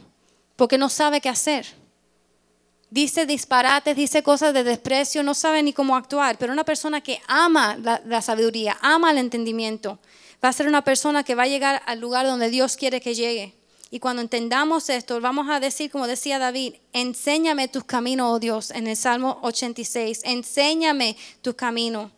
[0.54, 1.66] porque no sabe qué hacer.
[2.90, 6.38] Dice disparates, dice cosas de desprecio, no sabe ni cómo actuar.
[6.38, 9.98] Pero una persona que ama la, la sabiduría, ama el entendimiento,
[10.44, 13.16] va a ser una persona que va a llegar al lugar donde Dios quiere que
[13.16, 13.57] llegue.
[13.90, 18.70] Y cuando entendamos esto, vamos a decir, como decía David, enséñame tus caminos, oh Dios,
[18.70, 22.12] en el Salmo 86, enséñame tus caminos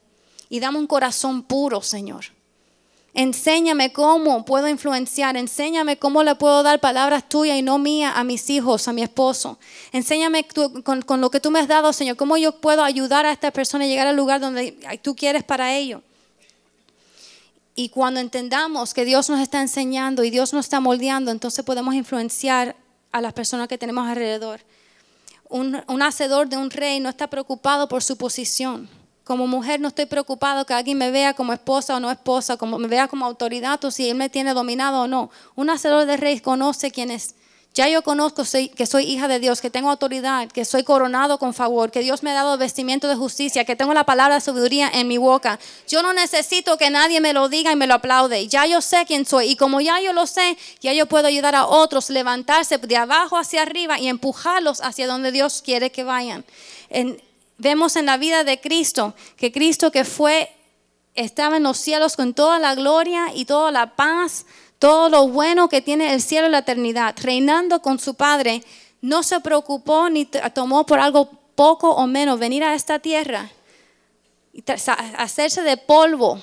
[0.49, 2.25] y dame un corazón puro, Señor.
[3.15, 8.23] Enséñame cómo puedo influenciar, enséñame cómo le puedo dar palabras tuyas y no mías a
[8.23, 9.59] mis hijos, a mi esposo.
[9.93, 10.47] Enséñame
[10.83, 13.51] con, con, lo que tú me has dado, Señor, cómo yo puedo ayudar a esta
[13.53, 16.03] persona a llegar al lugar donde tú quieres para ellos.
[17.75, 21.95] Y cuando entendamos que Dios nos está enseñando y Dios nos está moldeando, entonces podemos
[21.95, 22.77] influenciar
[23.13, 24.61] a las personas que tenemos alrededor.
[25.49, 28.89] Un, hacedor de un rey no está preocupado por su posición.
[29.25, 32.79] Como mujer no estoy preocupado que alguien me vea como esposa o no esposa, como
[32.79, 35.31] me vea como autoridad o si él me tiene dominado o no.
[35.57, 37.35] Un hacedor de rey conoce quién es
[37.73, 38.43] ya yo conozco
[38.75, 42.25] que soy hija de Dios, que tengo autoridad, que soy coronado con favor, que Dios
[42.25, 45.61] me ha dado vestimiento de justicia, que tengo la palabra de sabiduría en mi boca.
[45.87, 48.49] Yo no necesito que nadie me lo diga y me lo aplaude.
[48.49, 49.53] Ya yo sé quién soy.
[49.53, 53.37] Y como ya yo lo sé, ya yo puedo ayudar a otros levantarse de abajo
[53.37, 56.45] hacia arriba y empujarlos hacia donde Dios quiere que vayan.
[57.57, 60.51] vemos en la vida de Cristo que Cristo que fue,
[61.15, 64.45] estaba en los cielos con toda la gloria y toda la paz
[64.81, 68.65] todo lo bueno que tiene el cielo y la eternidad, reinando con su Padre,
[69.03, 73.51] no se preocupó ni tomó por algo poco o menos venir a esta tierra
[74.55, 74.65] y
[75.19, 76.41] hacerse de polvo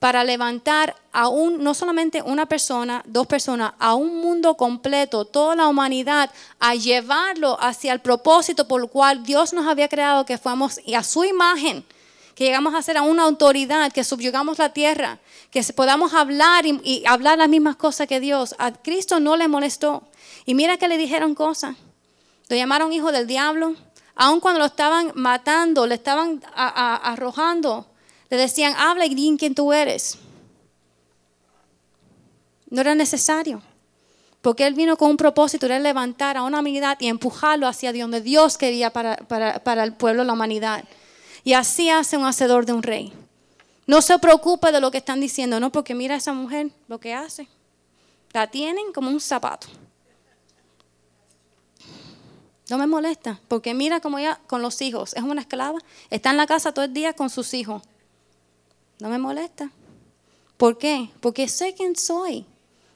[0.00, 5.54] para levantar a un, no solamente una persona, dos personas, a un mundo completo, toda
[5.54, 10.36] la humanidad, a llevarlo hacia el propósito por el cual Dios nos había creado, que
[10.36, 11.84] fuéramos a su imagen
[12.40, 15.18] que llegamos a ser a una autoridad, que subyugamos la tierra,
[15.50, 18.54] que podamos hablar y, hablar las mismas cosas que Dios.
[18.58, 20.04] A Cristo no le molestó.
[20.46, 21.76] Y mira que le dijeron cosas.
[22.48, 23.74] Lo llamaron hijo del diablo.
[24.14, 27.86] Aun cuando lo estaban matando, le estaban arrojando,
[28.28, 30.18] le decían, habla y di quién tú eres.
[32.68, 33.62] No era necesario.
[34.42, 38.20] Porque Él vino con un propósito, era levantar a una humanidad y empujarlo hacia donde
[38.20, 40.84] Dios quería para, para el pueblo, la humanidad.
[41.42, 43.12] Y así hace un hacedor de un rey.
[43.90, 47.00] No se preocupe de lo que están diciendo, no, porque mira a esa mujer lo
[47.00, 47.48] que hace.
[48.32, 49.66] La tienen como un zapato.
[52.68, 56.36] No me molesta, porque mira cómo ella con los hijos, es una esclava, está en
[56.36, 57.82] la casa todo el día con sus hijos.
[59.00, 59.72] No me molesta.
[60.56, 61.10] ¿Por qué?
[61.18, 62.46] Porque sé quién soy.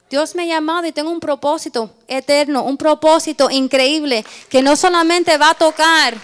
[0.09, 5.37] Dios me ha llamado y tengo un propósito eterno, un propósito increíble que no solamente
[5.37, 6.15] va a tocar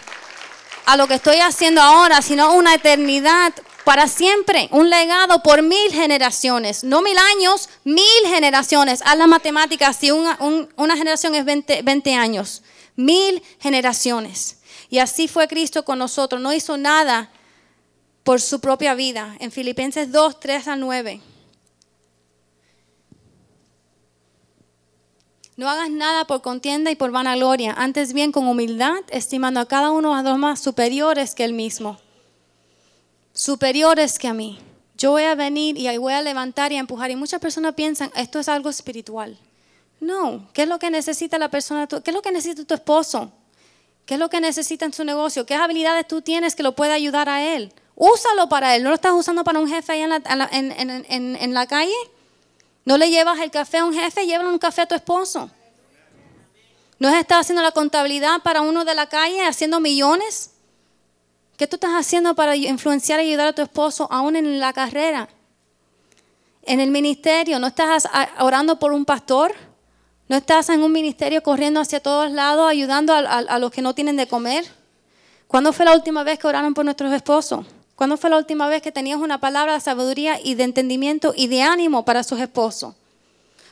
[0.86, 5.92] a lo que estoy haciendo ahora, sino una eternidad para siempre, un legado por mil
[5.92, 9.02] generaciones, no mil años, mil generaciones.
[9.06, 10.38] Haz la matemática, si una,
[10.76, 12.62] una generación es 20, 20 años,
[12.96, 14.60] mil generaciones.
[14.90, 17.32] Y así fue Cristo con nosotros, no hizo nada
[18.24, 19.36] por su propia vida.
[19.40, 21.22] En Filipenses 2, 3 a 9.
[25.58, 29.92] No hagas nada por contienda y por vanagloria, antes bien con humildad, estimando a cada
[29.92, 32.00] uno a dos más superiores que él mismo.
[33.34, 34.60] Superiores que a mí.
[34.98, 37.10] Yo voy a venir y voy a levantar y empujar.
[37.12, 39.38] Y muchas personas piensan, esto es algo espiritual.
[40.00, 41.88] No, ¿qué es lo que necesita la persona?
[41.88, 43.32] ¿Qué es lo que necesita tu esposo?
[44.06, 45.46] ¿Qué es lo que necesita en su negocio?
[45.46, 47.74] ¿Qué habilidades tú tienes que lo pueda ayudar a él?
[47.96, 48.84] Úsalo para él.
[48.84, 51.94] ¿No lo estás usando para un jefe ahí en la, calle?
[52.84, 55.52] No le llevas el café a un jefe, llévale un café a tu esposo.
[57.00, 60.51] ¿No estás haciendo la contabilidad para uno de la calle haciendo millones?
[61.62, 65.30] ¿Qué tú estás haciendo para influenciar y ayudar a tu esposo aún en la carrera?
[66.64, 69.54] En el ministerio, ¿no estás orando por un pastor?
[70.28, 74.16] ¿No estás en un ministerio corriendo hacia todos lados ayudando a, los que no tienen
[74.16, 74.66] de comer?
[75.46, 77.64] ¿Cuándo fue la última vez que oraron por nuestros esposos?
[77.94, 81.46] ¿Cuándo fue la última vez que tenías una palabra de sabiduría y de entendimiento y
[81.46, 82.96] de ánimo para sus esposos?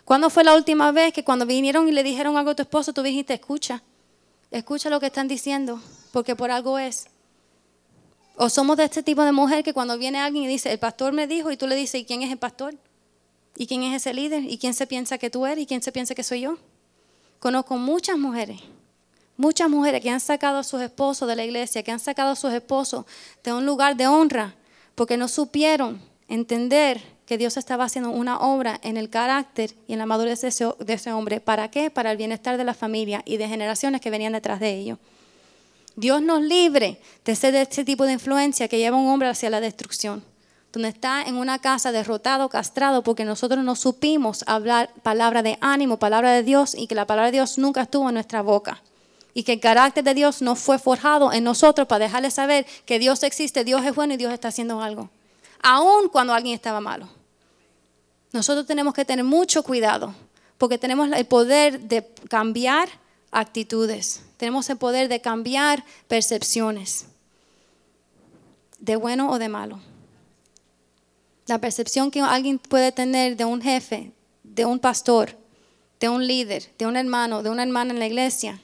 [0.05, 2.93] ¿Cuándo fue la última vez que cuando vinieron y le dijeron algo a tu esposo,
[2.93, 3.81] tú dijiste, escucha,
[4.51, 7.07] escucha lo que están diciendo, porque por algo es?
[8.41, 11.11] O somos de este tipo de mujer que cuando viene alguien y dice, el pastor
[11.11, 12.73] me dijo, y tú le dices, ¿y quién es el pastor?
[13.57, 14.45] ¿Y quién es ese líder?
[14.45, 15.63] ¿Y quién se piensa que tú eres?
[15.63, 16.57] ¿Y quién se piensa que soy yo?
[17.39, 18.61] Conozco muchas mujeres
[19.35, 22.35] Muchas mujeres que han sacado a sus esposos de la iglesia, que han sacado a
[22.35, 23.05] sus esposos
[23.41, 24.55] de un lugar de honra,
[24.95, 29.99] porque no supieron entender que Dios estaba haciendo una obra en el carácter y en
[29.99, 31.39] la madurez de ese, hombre.
[31.39, 31.89] ¿Para qué?
[31.89, 34.97] Para el bienestar de la familia y de generaciones que venían detrás de ellos.
[35.95, 39.27] Dios nos libre de ser de este tipo de influencia que lleva a un hombre
[39.27, 40.23] hacia la destrucción,
[40.71, 45.97] donde está en una casa derrotado, castrado, porque nosotros no supimos hablar palabra de ánimo,
[45.97, 48.81] palabra de Dios, y que la palabra de Dios nunca estuvo en nuestra boca
[49.33, 52.99] y que el carácter de Dios no fue forjado en nosotros para dejarle saber que
[52.99, 55.09] Dios existe, Dios es bueno y Dios está haciendo algo,
[55.61, 57.07] aun cuando alguien estaba malo.
[58.31, 60.13] Nosotros tenemos que tener mucho cuidado
[60.57, 62.89] porque tenemos el poder de cambiar
[63.31, 67.05] actitudes, tenemos el poder de cambiar percepciones,
[68.79, 69.79] de bueno o de malo.
[71.47, 74.11] La percepción que alguien puede tener de un jefe,
[74.43, 75.35] de un pastor,
[75.99, 78.61] de un líder, de un hermano, de una hermana en la iglesia,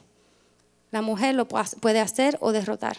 [0.90, 2.96] la mujer lo puede hacer o derrotar.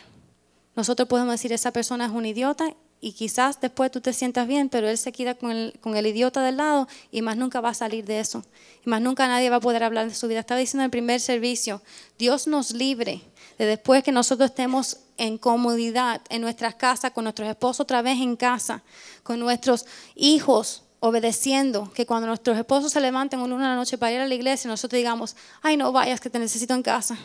[0.75, 4.69] Nosotros podemos decir, esa persona es un idiota y quizás después tú te sientas bien,
[4.69, 7.69] pero él se queda con el, con el, idiota del lado y más nunca va
[7.69, 8.43] a salir de eso.
[8.85, 10.39] Y más nunca nadie va a poder hablar de su vida.
[10.39, 11.81] Estaba diciendo en el primer servicio,
[12.17, 13.21] Dios nos libre
[13.59, 18.19] de después que nosotros estemos en comodidad en nuestras casas, con nuestros esposos otra vez
[18.19, 18.83] en casa,
[19.23, 24.19] con nuestros hijos obedeciendo, que cuando nuestros esposos se levanten una de noche para ir
[24.19, 27.17] a la iglesia, nosotros digamos, ay no vayas que te necesito en casa.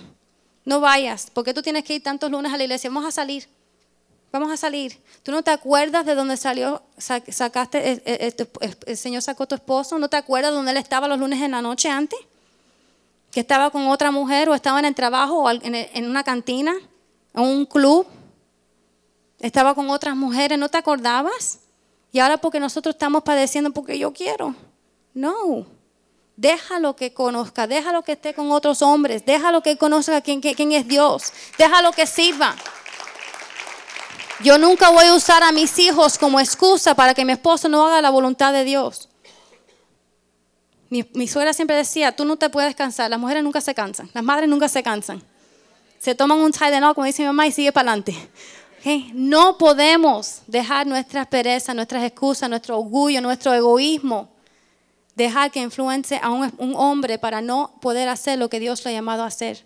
[0.64, 2.88] No vayas, porque tú tienes que ir tantos lunes a la iglesia.
[2.88, 3.48] Vamos a salir.
[4.32, 4.98] Vamos a salir.
[5.22, 8.02] ¿Tú no te acuerdas de dónde salió, sacaste,
[8.86, 9.98] el, Señor sacó tu esposo?
[9.98, 12.18] ¿No te acuerdas de dónde él estaba los lunes en la noche antes?
[13.30, 16.72] Que estaba con otra mujer o estaba en el trabajo o en, una cantina,
[17.34, 18.06] en un club.
[19.38, 21.58] Estaba con otras mujeres, ¿no te acordabas?
[22.10, 24.54] Y ahora porque nosotros estamos padeciendo porque yo quiero.
[25.12, 25.66] No.
[26.36, 30.40] Déjalo que conozca, déjalo que esté con otros hombres, déjalo que conozca quién,
[30.72, 32.56] es Dios, déjalo que sirva.
[34.42, 37.86] Yo nunca voy a usar a mis hijos como excusa para que mi esposo no
[37.86, 39.08] haga la voluntad de Dios.
[40.90, 44.22] Mi, suegra siempre decía, tú no te puedes cansar, las mujeres nunca se cansan, las
[44.22, 45.22] madres nunca se cansan.
[45.98, 48.14] Se toman un Tylenol, como dice mi mamá, y sigue para adelante.
[49.14, 54.32] No podemos dejar nuestras perezas, nuestras excusas, nuestro orgullo, nuestro egoísmo
[55.14, 58.94] dejar que influencie a un, hombre para no poder hacer lo que Dios le ha
[58.94, 59.64] llamado a hacer.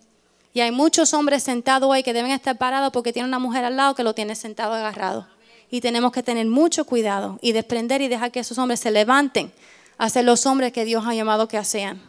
[0.56, 3.76] Y hay muchos hombres sentados hoy que deben estar parados porque tienen una mujer al
[3.76, 5.28] lado que lo tiene sentado agarrado.
[5.70, 9.52] Y tenemos que tener mucho cuidado y desprender y dejar que esos hombres se levanten
[9.98, 12.00] a ser los hombres que Dios ha llamado que sean.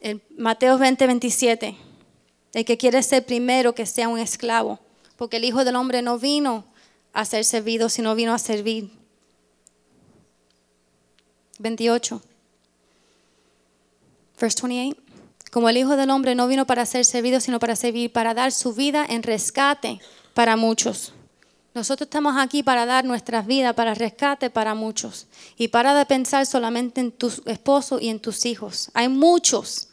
[0.00, 1.76] El Mateo 20, 27.
[2.52, 4.80] El que quiere ser primero, que sea un esclavo.
[5.14, 6.64] Porque el Hijo del Hombre no vino
[7.12, 8.90] a ser servido, sino vino a servir
[11.60, 12.20] 28.
[14.38, 15.00] Verse 28.
[15.50, 18.52] Como el Hijo del Hombre no vino para ser servido, sino para servir, para dar
[18.52, 20.00] su vida en rescate
[20.34, 21.14] para muchos.
[21.74, 25.26] Nosotros estamos aquí para dar nuestras vidas, para rescate para muchos.
[25.56, 28.90] Y para de pensar solamente en tu esposo y en tus hijos.
[28.94, 29.88] Hay muchos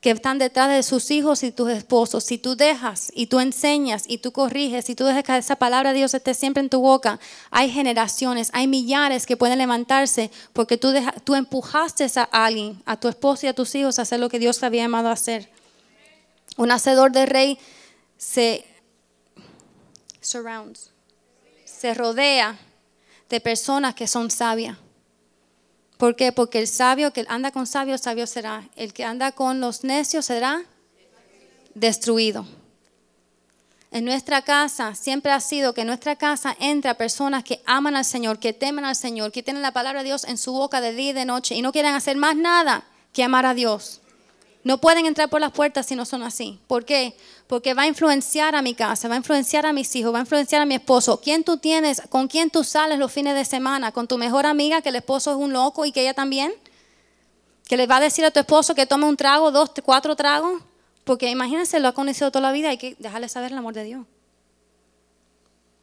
[0.00, 2.24] que están detrás de sus hijos y tus esposos.
[2.24, 5.92] Si tú dejas y tú enseñas y tú corriges y tú dejas que esa palabra
[5.92, 7.20] de Dios esté siempre en tu boca,
[7.50, 10.94] hay generaciones, hay millares que pueden levantarse porque tú,
[11.24, 14.38] tú empujaste a alguien, a tu esposo y a tus hijos a hacer lo que
[14.38, 15.50] Dios te había llamado a hacer.
[16.56, 17.58] Un hacedor de rey
[18.16, 18.64] se
[20.20, 20.92] surrounds,
[21.64, 22.58] se rodea
[23.28, 24.78] de personas que son sabias.
[26.00, 26.32] ¿Por qué?
[26.32, 28.66] Porque el sabio que anda con sabios, sabio será.
[28.74, 30.64] El que anda con los necios será
[31.74, 32.46] destruido.
[33.90, 38.06] En nuestra casa siempre ha sido que en nuestra casa entra personas que aman al
[38.06, 40.94] Señor, que temen al Señor, que tienen la palabra de Dios en su boca de
[40.94, 44.00] día y de noche y no quieren hacer más nada que amar a Dios.
[44.62, 46.60] No pueden entrar por las puertas si no son así.
[46.66, 47.16] ¿Por qué?
[47.46, 50.22] Porque va a influenciar a mi casa, va a influenciar a mis hijos, va a
[50.22, 51.20] influenciar a mi esposo.
[51.20, 52.02] ¿Quién tú tienes?
[52.10, 53.90] ¿Con quién tú sales los fines de semana?
[53.92, 56.52] ¿Con tu mejor amiga que el esposo es un loco y que ella también?
[57.66, 60.62] ¿Que le va a decir a tu esposo que tome un trago, dos, cuatro tragos?
[61.04, 63.84] Porque imagínense, lo ha conocido toda la vida, hay que dejarle saber el amor de
[63.84, 64.06] Dios.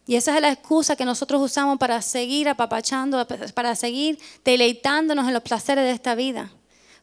[0.05, 5.33] Y esa es la excusa que nosotros usamos para seguir apapachando, para seguir deleitándonos en
[5.33, 6.51] los placeres de esta vida.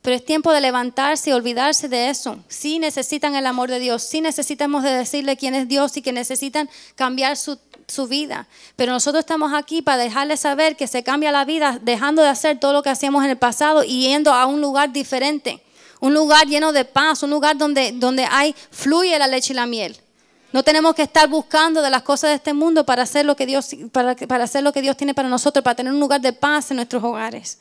[0.04, 2.36] Pero es tiempo de levantarse y olvidarse de eso.
[2.46, 6.12] Sí necesitan el amor de Dios, sí necesitamos de decirle quién es Dios y que
[6.12, 8.46] necesitan cambiar su, su vida.
[8.76, 12.60] Pero nosotros estamos aquí para dejarles saber que se cambia la vida dejando de hacer
[12.60, 15.62] todo lo que hacíamos en el pasado y yendo a un lugar diferente.
[16.00, 19.64] Un lugar lleno de paz, un lugar donde, donde hay, fluye la leche y la
[19.64, 19.96] miel.
[20.52, 23.46] No tenemos que estar buscando de las cosas de este mundo para hacer lo que
[23.46, 26.34] Dios, para, para hacer lo que Dios tiene para nosotros, para tener un lugar de
[26.34, 27.56] paz en nuestros hogares.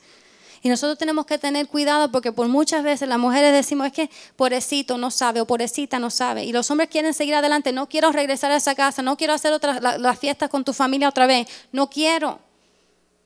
[0.64, 4.10] Y nosotros tenemos que tener cuidado porque por muchas veces las mujeres decimos es que
[4.34, 6.44] pobrecito no sabe o pobrecita no sabe.
[6.44, 7.70] Y los hombres quieren seguir adelante.
[7.70, 9.52] No quiero regresar a esa casa, no quiero hacer
[9.98, 11.46] las fiestas con tu familia otra vez.
[11.70, 12.38] No quiero.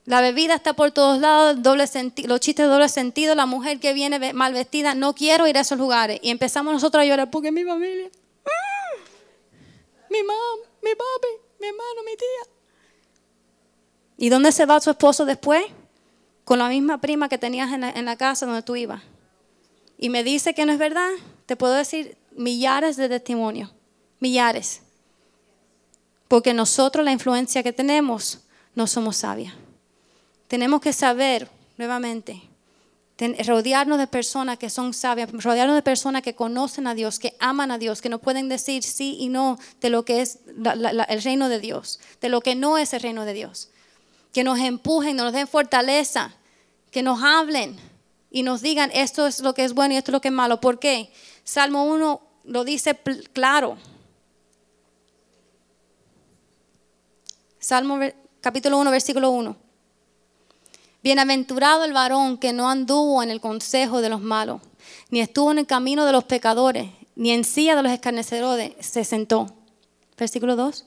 [0.03, 1.85] La bebida está por todos lados, doble
[2.25, 5.61] los chistes de doble sentido, la mujer que viene mal vestida, no quiero ir a
[5.61, 6.19] esos lugares.
[6.21, 8.09] Y empezamos nosotros a llorar porque mi familia,
[8.45, 8.97] ¡ah!
[10.09, 10.39] mi mamá,
[10.81, 11.27] mi papi,
[11.61, 12.53] mi hermano, mi tía.
[14.17, 15.63] ¿Y dónde se va su esposo después?
[16.49, 19.03] Con la misma prima que tenías en la, casa donde tú ibas.
[19.99, 21.11] Y me dice que no es verdad,
[21.45, 23.69] te puedo decir millares de testimonios,
[24.19, 24.81] millares.
[26.27, 28.39] Porque nosotros la influencia que tenemos
[28.73, 29.53] no somos sabias.
[30.47, 31.47] Tenemos que saber,
[31.77, 32.41] nuevamente,
[33.45, 37.69] rodearnos de personas que son sabias, rodearnos de personas que conocen a Dios, que aman
[37.69, 41.47] a Dios, que nos pueden decir sí y no de lo que es el reino
[41.47, 43.69] de Dios, de lo que no es el reino de Dios.
[44.33, 46.35] Que nos empujen, nos den fortaleza,
[46.91, 47.77] que nos hablen
[48.31, 50.33] y nos digan esto es lo que es bueno y esto es lo que es
[50.33, 50.59] malo.
[50.61, 51.11] ¿Por qué?
[51.43, 52.97] Salmo 1 lo dice
[53.33, 53.77] claro.
[57.59, 57.99] Salmo
[58.41, 59.55] capítulo 1, versículo 1.
[61.01, 64.61] Bienaventurado el varón que no anduvo en el consejo de los malos,
[65.09, 69.03] ni estuvo en el camino de los pecadores, ni en silla de los escarnecedores se
[69.03, 69.47] sentó.
[70.17, 70.85] Versículo 2.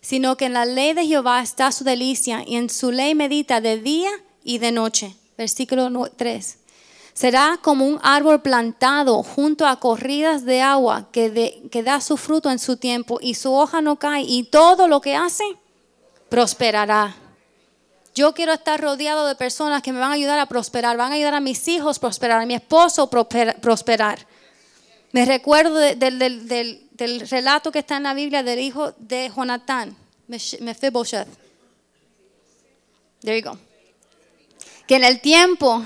[0.00, 3.60] Sino que en la ley de Jehová está su delicia, y en su ley medita
[3.60, 5.14] de día y de noche.
[5.36, 6.58] Versículo 3.
[7.18, 12.60] Será como un árbol plantado junto a corridas de agua que, da su fruto en
[12.60, 15.42] su tiempo y su hoja no cae y todo lo que hace
[16.28, 17.16] prosperará.
[18.14, 21.16] Yo quiero estar rodeado de personas que me van a ayudar a prosperar, van a
[21.16, 23.28] ayudar a mis hijos a prosperar, a mi esposo a
[23.60, 24.24] prosperar.
[25.10, 29.96] Me recuerdo del, del, relato que está en la Biblia del hijo de Jonatán,
[30.28, 31.26] Mephibosheth.
[33.22, 33.67] There you go
[34.88, 35.84] que en el tiempo,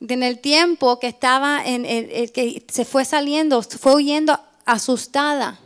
[0.00, 5.60] en el tiempo que estaba, en el, que se fue saliendo, fue huyendo asustada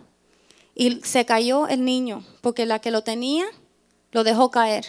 [0.75, 3.47] y se cayó el niño, porque la que lo tenía
[4.11, 4.87] lo dejó caer.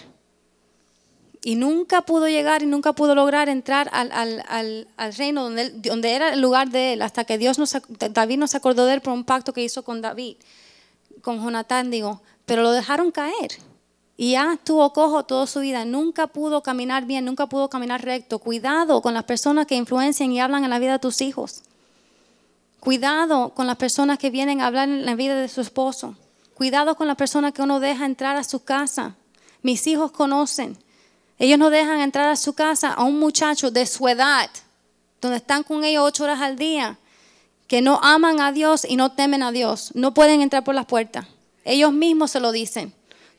[1.44, 6.42] Y nunca pudo llegar y nunca pudo lograr entrar al, reino donde, donde, era el
[6.42, 7.78] lugar de él, hasta que Dios nos,
[8.10, 10.38] David nos acordó de él por un pacto que hizo con David,
[11.22, 13.52] con Jonatán, digo, pero lo dejaron caer.
[14.20, 18.40] Y ya estuvo cojo toda su vida, nunca pudo caminar bien, nunca pudo caminar recto.
[18.40, 21.62] Cuidado con las personas que influencian y hablan en la vida de tus hijos.
[22.80, 26.16] Cuidado con las personas que vienen a hablar en la vida de su esposo.
[26.56, 29.16] Cuidado con las personas que uno deja entrar a su casa.
[29.62, 30.78] Mis hijos conocen.
[31.38, 34.50] Ellos no dejan entrar a su casa a un muchacho de su edad,
[35.22, 36.98] donde están con ellos ocho horas al día,
[37.68, 39.92] que no aman a Dios y no temen a Dios.
[39.94, 41.28] No pueden entrar por las puertas.
[41.64, 42.97] Ellos mismos se lo dicen.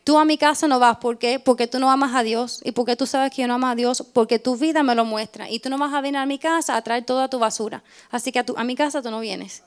[0.09, 1.39] Tú a mi casa no vas, ¿por qué?
[1.39, 2.63] Porque tú no amas a Dios.
[2.65, 4.03] ¿Y porque tú sabes que yo no amo a Dios?
[4.15, 5.51] Porque tu vida me lo muestra.
[5.51, 7.85] Y tú no vas a venir a mi casa a traer toda tu basura.
[8.11, 9.63] Así que a, a mi casa tú no vienes.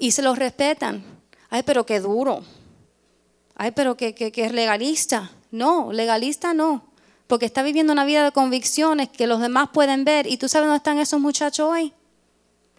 [0.00, 1.04] Y se lo respetan.
[1.48, 2.42] Ay, pero qué duro.
[3.54, 5.30] Ay, pero que es legalista.
[5.52, 6.82] No, legalista no.
[7.28, 10.26] Porque está viviendo una vida de convicciones que los demás pueden ver.
[10.26, 11.92] ¿Y tú sabes dónde están esos muchachos hoy?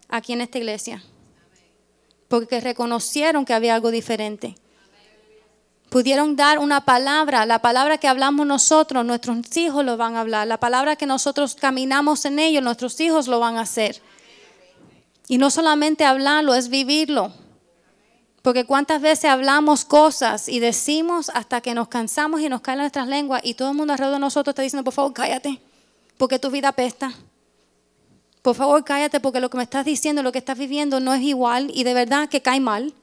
[0.09, 1.01] Aquí en esta iglesia.
[2.27, 4.57] Porque reconocieron que había algo diferente
[5.95, 10.45] pudieron dar una palabra, la palabra que hablamos nosotros, nuestros hijos lo van a hablar,
[10.45, 14.01] la palabra que nosotros caminamos en ellos, nuestros hijos lo van a hacer.
[15.29, 17.31] Y no solamente hablarlo, es vivirlo.
[18.41, 23.07] Porque cuántas veces hablamos cosas y decimos hasta que nos cansamos y nos caen nuestras
[23.07, 25.61] lenguas y todo el mundo alrededor de nosotros está diciendo, por favor, cállate,
[26.17, 27.13] porque tu vida pesta.
[28.41, 31.21] Por favor, cállate, porque lo que me estás diciendo, lo que estás viviendo no es
[31.21, 32.93] igual y de verdad que cae mal.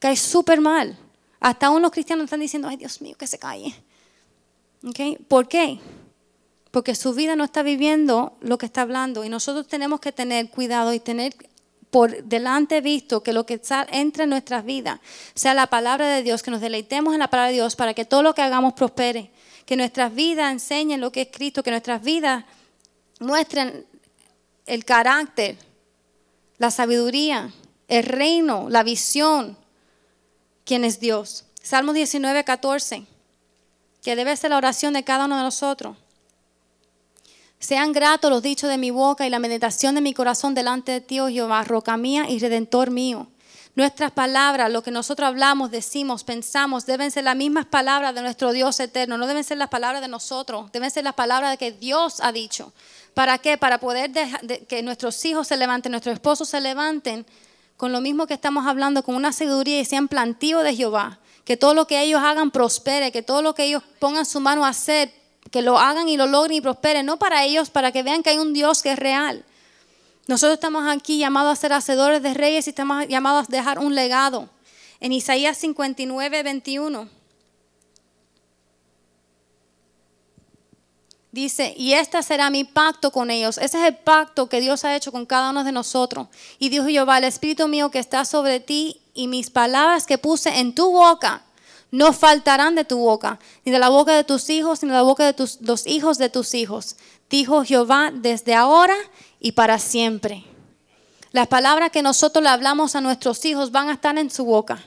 [0.00, 0.98] Cae súper mal.
[1.40, 3.74] Hasta aún los cristianos están diciendo, ay Dios mío, que se calle.
[5.28, 5.78] ¿Por qué?
[6.70, 10.50] Porque su vida no está viviendo lo que está hablando y nosotros tenemos que tener
[10.50, 11.34] cuidado y tener
[11.90, 13.60] por delante visto que lo que
[13.90, 15.00] entre en nuestras vidas
[15.34, 18.04] sea la palabra de Dios, que nos deleitemos en la palabra de Dios para que
[18.04, 19.30] todo lo que hagamos prospere,
[19.64, 22.44] que nuestras vidas enseñen lo que es Cristo, que nuestras vidas
[23.20, 23.86] muestren
[24.66, 25.56] el carácter,
[26.58, 27.52] la sabiduría,
[27.88, 29.57] el reino, la visión,
[30.68, 31.46] quién es Dios.
[31.62, 33.06] Salmo 19, 14,
[34.02, 35.96] que debe ser la oración de cada uno de nosotros.
[37.58, 41.00] Sean gratos los dichos de mi boca y la meditación de mi corazón delante de
[41.00, 43.28] ti, oh Jehová, roca mía y redentor mío.
[43.76, 48.52] Nuestras palabras, lo que nosotros hablamos, decimos, pensamos, deben ser las mismas palabras de nuestro
[48.52, 52.20] Dios eterno, no deben ser las palabras de nosotros, deben ser las palabras que Dios
[52.20, 52.72] ha dicho.
[53.14, 53.56] ¿Para qué?
[53.56, 54.12] Para poder
[54.68, 57.24] que nuestros hijos se levanten, nuestros esposos se levanten
[57.78, 61.20] con lo mismo que estamos hablando, con una sabiduría y sean plantíos de Jehová.
[61.44, 64.66] Que todo lo que ellos hagan prospere, que todo lo que ellos pongan su mano
[64.66, 65.14] a hacer,
[65.52, 67.04] que lo hagan y lo logren y prospere.
[67.04, 69.44] No para ellos, para que vean que hay un Dios que es real.
[70.26, 73.94] Nosotros estamos aquí llamados a ser hacedores de reyes y estamos llamados a dejar un
[73.94, 74.50] legado.
[74.98, 77.17] En Isaías 59, 21.
[81.38, 83.58] Dice, y este será mi pacto con ellos.
[83.58, 86.26] Ese es el pacto que Dios ha hecho con cada uno de nosotros.
[86.58, 90.58] Y dijo Jehová, el Espíritu mío que está sobre ti y mis palabras que puse
[90.58, 91.44] en tu boca
[91.92, 95.02] no faltarán de tu boca, ni de la boca de tus hijos, ni de la
[95.02, 96.96] boca de tus, los hijos de tus hijos.
[97.30, 98.96] Dijo Jehová desde ahora
[99.38, 100.42] y para siempre.
[101.30, 104.82] Las palabras que nosotros le hablamos a nuestros hijos van a estar en su boca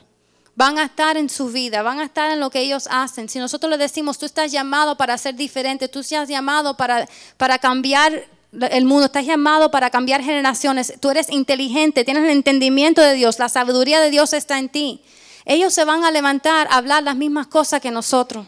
[0.54, 3.28] van a estar en su vida, van a estar en lo que ellos hacen.
[3.28, 7.58] Si nosotros le decimos, tú estás llamado para ser diferente, tú estás llamado para, para
[7.58, 13.14] cambiar el mundo, estás llamado para cambiar generaciones, tú eres inteligente, tienes el entendimiento de
[13.14, 15.02] Dios, la sabiduría de Dios está en ti.
[15.44, 18.46] Ellos se van a levantar a hablar las mismas cosas que nosotros.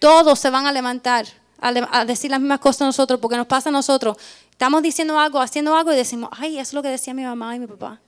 [0.00, 1.26] Todos se van a levantar
[1.60, 4.16] a, decir las mismas cosas nosotros, porque nos pasa a nosotros.
[4.50, 7.54] Estamos diciendo algo, haciendo algo y decimos, ay, eso es lo que decía mi mamá
[7.54, 8.00] y mi papá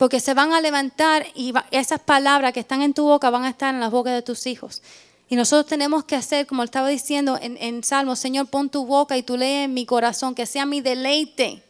[0.00, 3.50] porque se van a levantar y esas palabras que están en tu boca van a
[3.50, 4.80] estar en las bocas de tus hijos.
[5.28, 9.18] Y nosotros tenemos que hacer, como estaba diciendo en, en Salmo, Señor, pon tu boca
[9.18, 11.62] y tu ley en mi corazón, que sea mi deleite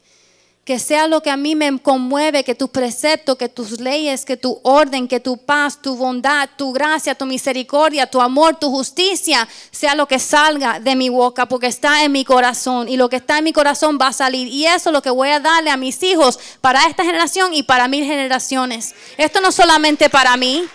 [0.71, 4.37] que sea lo que a mí me conmueve, que tus preceptos, que tus leyes, que
[4.37, 9.49] tu orden, que tu paz, tu bondad, tu gracia, tu misericordia, tu amor, tu justicia,
[9.73, 13.17] sea lo que salga de mi boca, porque está en mi corazón y lo que
[13.17, 14.47] está en mi corazón va a salir.
[14.47, 17.65] Y eso es lo que voy a darle a mis hijos para esta generación y
[17.65, 18.95] para mil generaciones.
[19.17, 20.69] Esto no solamente para mí,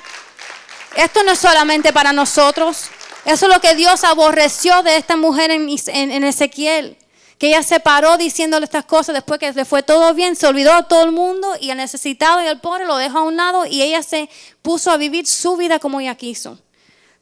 [0.97, 2.89] esto no es solamente para nosotros.
[3.23, 6.97] Eso es lo que Dios aborreció de esta mujer en Ezequiel
[7.37, 10.73] que ella se paró diciéndole estas cosas después que le fue todo bien, se olvidó
[10.73, 13.65] a todo el mundo y el necesitado y el pobre lo dejó a un lado
[13.65, 14.29] y ella se
[14.61, 16.57] puso a vivir su vida como ella quiso.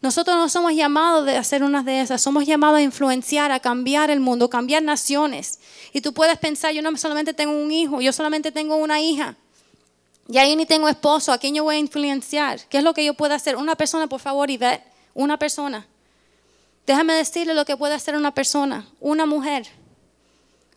[0.01, 4.11] Nosotros no somos llamados de hacer unas de esas, somos llamados a influenciar, a cambiar
[4.11, 5.59] el mundo, cambiar naciones.
[5.93, 9.37] Y tú puedes pensar, yo no solamente tengo un hijo, yo solamente tengo una hija.
[10.27, 12.59] Y ahí ni tengo esposo, ¿a quién yo voy a influenciar?
[12.67, 13.55] ¿Qué es lo que yo puedo hacer?
[13.55, 14.81] Una persona, por favor, y ve,
[15.13, 15.87] una persona.
[16.85, 19.69] Déjame decirle lo que puede hacer una persona, una mujer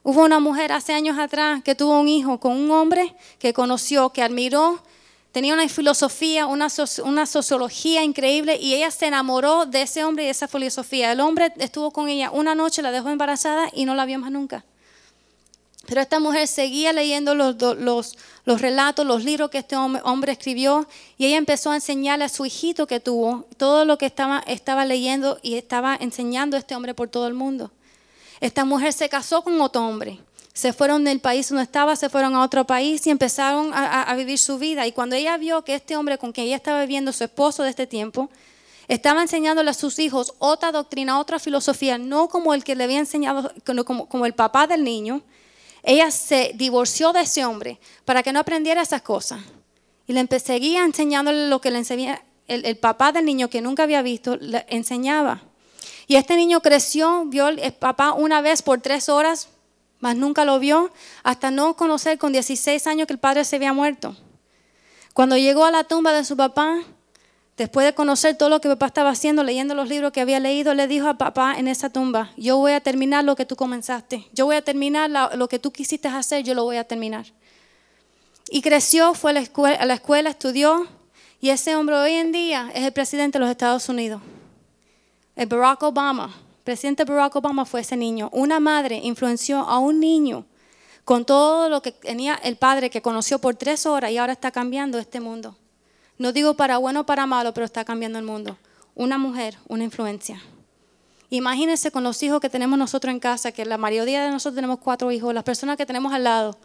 [0.09, 4.11] Hubo una mujer hace años atrás que tuvo un hijo con un hombre que conoció,
[4.11, 4.81] que admiró,
[5.33, 10.31] tenía una filosofía, una, sociología increíble y ella se enamoró de ese hombre y de
[10.31, 11.11] esa filosofía.
[11.11, 14.31] El hombre estuvo con ella una noche, la dejó embarazada y no la vio más
[14.31, 14.65] nunca.
[15.89, 20.87] Pero esta mujer seguía leyendo los, los, los, relatos, los libros que este hombre escribió
[21.19, 24.85] y ella empezó a enseñarle a su hijito que tuvo todo lo que estaba, estaba
[24.85, 27.73] leyendo y estaba enseñando a este hombre por todo el mundo.
[28.41, 30.21] Esta mujer se casó con otro hombre,
[30.53, 34.39] se fueron del país donde estaba, se fueron a otro país y empezaron a, vivir
[34.39, 34.87] su vida.
[34.87, 37.71] Y cuando ella vio que este hombre con quien ella estaba viviendo, su esposo de
[37.71, 38.31] este tiempo,
[38.89, 42.99] estaba enseñándole a sus hijos otra doctrina, otra filosofía, no como el que le había
[42.99, 43.53] enseñado,
[43.85, 45.23] como, el papá del niño,
[45.83, 49.41] ella se divorció de ese hombre para que no aprendiera esas cosas.
[50.07, 54.03] Y le seguía enseñándole lo que le enseñaba el, papá del niño que nunca había
[54.03, 55.43] visto, le enseñaba.
[56.07, 59.49] Y este niño creció, vio al papá una vez por tres horas,
[59.99, 60.93] mas nunca lo vio,
[61.23, 64.17] hasta no conocer con 16 años que el padre se había muerto.
[65.15, 66.79] Cuando llegó a la tumba de su papá,
[67.57, 70.75] después de conocer todo lo que papá estaba haciendo, leyendo los libros que había leído,
[70.75, 74.27] le dijo a papá en esa tumba, yo voy a terminar lo que tú comenzaste,
[74.33, 77.27] yo voy a terminar lo que tú quisiste hacer, yo lo voy a terminar.
[78.49, 80.87] Y creció, fue a la, escuela, a la escuela, estudió,
[81.41, 84.21] y ese hombre hoy en día es el presidente de los Estados Unidos.
[85.45, 86.35] Barack Obama,
[86.65, 88.31] presidente Barack Obama fue ese niño.
[88.33, 90.47] Una madre influenció a un niño
[91.05, 94.51] con todo lo que tenía el padre que conoció por tres horas y ahora está
[94.51, 95.57] cambiando este mundo.
[96.19, 98.57] No digo para bueno o para malo, pero está cambiando el mundo.
[98.95, 100.43] Una mujer, una influencia.
[101.29, 104.79] Imagínense con los hijos que tenemos nosotros en casa, que la mayoría de nosotros tenemos
[104.79, 106.57] cuatro hijos, las personas que tenemos al lado.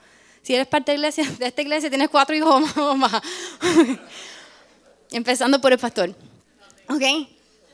[0.41, 3.21] Si eres parte de, iglesia, de esta iglesia, tienes cuatro hijos o más.
[5.11, 6.15] Empezando por el pastor.
[6.89, 7.03] ¿Ok?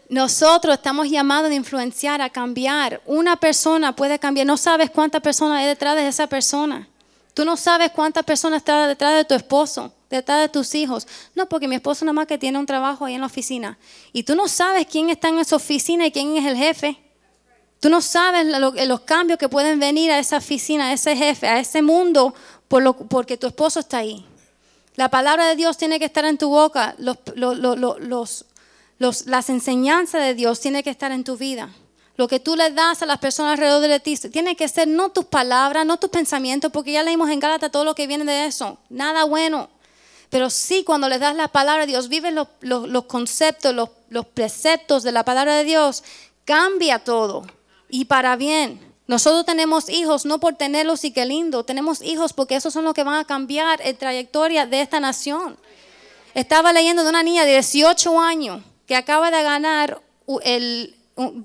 [0.10, 3.02] Nosotros estamos llamados a influenciar, a cambiar.
[3.06, 4.48] Una persona puede cambiar.
[4.48, 6.88] No sabes cuántas personas hay detrás de esa persona.
[7.34, 11.08] Tú no sabes cuántas personas están detrás de tu esposo detrás de tus hijos.
[11.36, 13.78] No, porque mi esposo nada más que tiene un trabajo ahí en la oficina.
[14.14, 16.98] Y tú no sabes quién está en esa oficina y quién es el jefe.
[17.80, 18.46] Tú no sabes
[18.88, 22.34] los cambios que pueden venir a esa oficina, a ese jefe, a ese mundo,
[22.68, 24.26] por lo, porque tu esposo está ahí.
[24.96, 26.96] La palabra de Dios tiene que estar en tu boca.
[26.98, 28.46] Los, los,
[29.00, 31.70] las enseñanzas de Dios tienen que estar en tu vida.
[32.16, 35.10] Lo que tú le das a las personas alrededor de ti tiene que ser no
[35.10, 38.46] tus palabras, no tus pensamientos, porque ya leímos en Gálatas todo lo que viene de
[38.46, 38.80] eso.
[38.90, 39.70] Nada bueno.
[40.32, 44.26] Pero sí, cuando le das la palabra de Dios, vives los, los, conceptos, los, los
[44.26, 46.04] preceptos de la palabra de Dios,
[46.44, 47.46] cambia todo.
[47.88, 48.88] Y para bien.
[49.06, 52.94] Nosotros tenemos hijos no por tenerlos y qué lindo, tenemos hijos porque esos son los
[52.94, 55.58] que van a cambiar la trayectoria de esta nación.
[56.34, 60.02] Estaba leyendo de una niña de 18 años que acaba de ganar
[60.44, 60.96] el,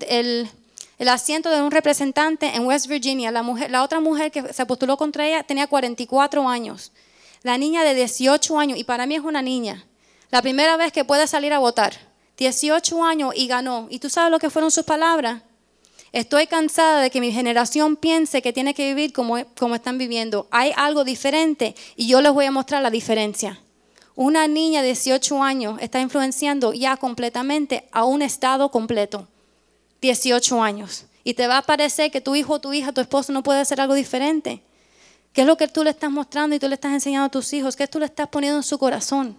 [0.09, 3.30] el, asiento de un representante en West Virginia.
[3.30, 6.93] La, mujer, la otra mujer que se postuló contra ella tenía 44 años.
[7.43, 9.84] La niña de 18 años, y para mí es una niña,
[10.30, 11.93] la primera vez que puede salir a votar,
[12.38, 13.88] 18 años y ganó.
[13.90, 15.43] ¿Y tú sabes lo que fueron sus palabras?
[16.12, 20.47] Estoy cansada de que mi generación piense que tiene que vivir como, como están viviendo.
[20.51, 23.61] Hay algo diferente y yo les voy a mostrar la diferencia.
[24.14, 29.26] Una niña de 18 años está influenciando ya completamente a un estado completo.
[30.02, 31.06] 18 años.
[31.24, 33.80] Y te va a parecer que tu hijo, tu hija, tu esposo no puede hacer
[33.80, 34.62] algo diferente.
[35.32, 37.52] ¿Qué es lo que tú le estás mostrando y tú le estás enseñando a tus
[37.54, 37.74] hijos?
[37.74, 39.38] ¿Qué tú le estás poniendo en su corazón?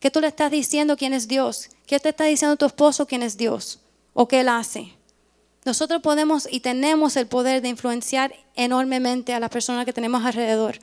[0.00, 1.68] ¿Qué tú le estás diciendo quién es Dios?
[1.86, 3.80] ¿Qué te está diciendo tu esposo quién es Dios?
[4.14, 4.94] ¿O qué él hace?
[5.66, 10.78] Nosotros podemos y tenemos el poder de influenciar enormemente a las personas que tenemos alrededor.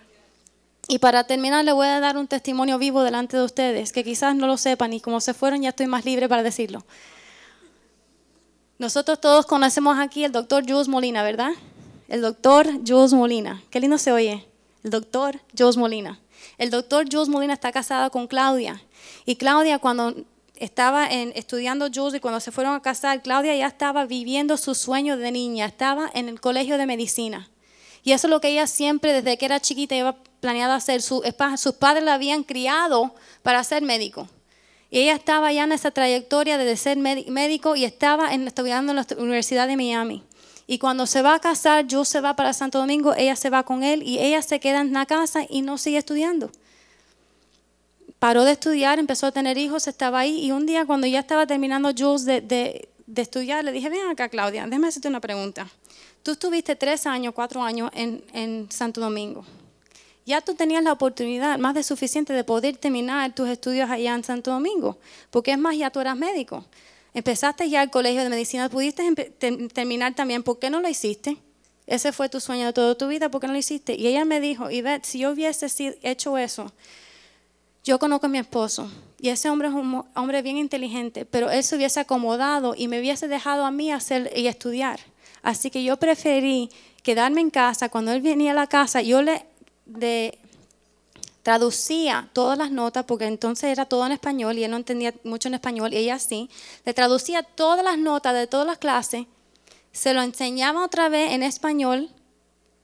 [0.87, 4.35] Y para terminar, le voy a dar un testimonio vivo delante de ustedes, que quizás
[4.35, 6.85] no lo sepan y como se fueron ya estoy más libre para decirlo.
[8.79, 11.53] Nosotros todos conocemos aquí al doctor Jules Molina, ¿verdad?
[12.13, 13.63] el doctor Jules Molina.
[13.71, 14.45] Qué lindo se oye.
[14.83, 16.19] El doctor Jules Molina.
[16.59, 18.83] El doctor Jules Molina está casado con Claudia.
[19.25, 20.13] Y Claudia cuando
[20.57, 25.17] estaba estudiando Jules y cuando se fueron a casar, Claudia ya estaba viviendo su sueño
[25.17, 25.65] de niña.
[25.65, 27.49] Estaba en el colegio de medicina.
[28.03, 31.01] Y eso es lo que ella siempre, desde que era chiquita, iba planeado hacer.
[31.01, 31.23] sus
[31.79, 34.27] padres la habían criado para ser médico.
[34.91, 39.07] Y ella estaba ya en esa trayectoria de ser médico y estaba estudiando en la
[39.17, 40.21] Universidad de Miami.
[40.67, 43.63] Y cuando se va a casar, yo se va para Santo Domingo, ella se va
[43.63, 46.51] con él y ella se queda en la casa y no sigue estudiando.
[48.19, 51.47] Paró de estudiar, empezó a tener hijos, estaba ahí y un día cuando ya estaba
[51.47, 55.67] terminando Jules de, de, de estudiar, le dije, ven acá Claudia, déjame hacerte una pregunta.
[56.21, 59.45] Tú estuviste tres años, cuatro años en, en Santo Domingo.
[60.25, 64.23] Ya tú tenías la oportunidad más de suficiente de poder terminar tus estudios allá en
[64.23, 64.97] Santo Domingo,
[65.31, 66.65] porque es más, ya tú eras médico.
[67.13, 69.13] Empezaste ya el colegio de medicina, pudiste
[69.73, 71.37] terminar también, ¿por qué no lo hiciste?
[71.85, 73.95] Ese fue tu sueño de toda tu vida, ¿por qué no lo hiciste?
[73.95, 75.67] Y ella me dijo, Ivette, si yo hubiese
[76.01, 76.71] hecho eso,
[77.83, 81.63] yo conozco a mi esposo y ese hombre es un hombre bien inteligente, pero él
[81.63, 84.99] se hubiese acomodado y me hubiese dejado a mí hacer y estudiar.
[85.41, 86.69] Así que yo preferí
[87.03, 87.89] quedarme en casa.
[87.89, 89.45] Cuando él venía a la casa, yo le
[89.85, 90.37] de,
[91.43, 95.49] traducía todas las notas, porque entonces era todo en español y él no entendía mucho
[95.49, 96.49] en español, y ella sí,
[96.85, 99.27] le traducía todas las notas de todas las clases,
[99.91, 102.09] se lo enseñaba otra vez en español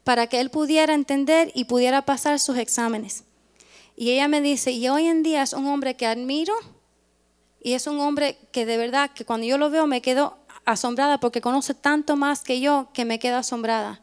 [0.04, 3.24] para que él pudiera entender y pudiera pasar sus exámenes.
[3.96, 6.54] Y ella me dice, y hoy en día es un hombre que admiro
[7.62, 11.20] y es un hombre que de verdad que cuando yo lo veo me quedo asombrada
[11.20, 14.02] porque conoce tanto más que yo que me quedo asombrada.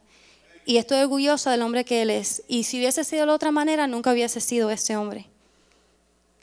[0.66, 2.42] Y estoy orgullosa del hombre que él es.
[2.48, 5.26] Y si hubiese sido de otra manera, nunca hubiese sido ese hombre.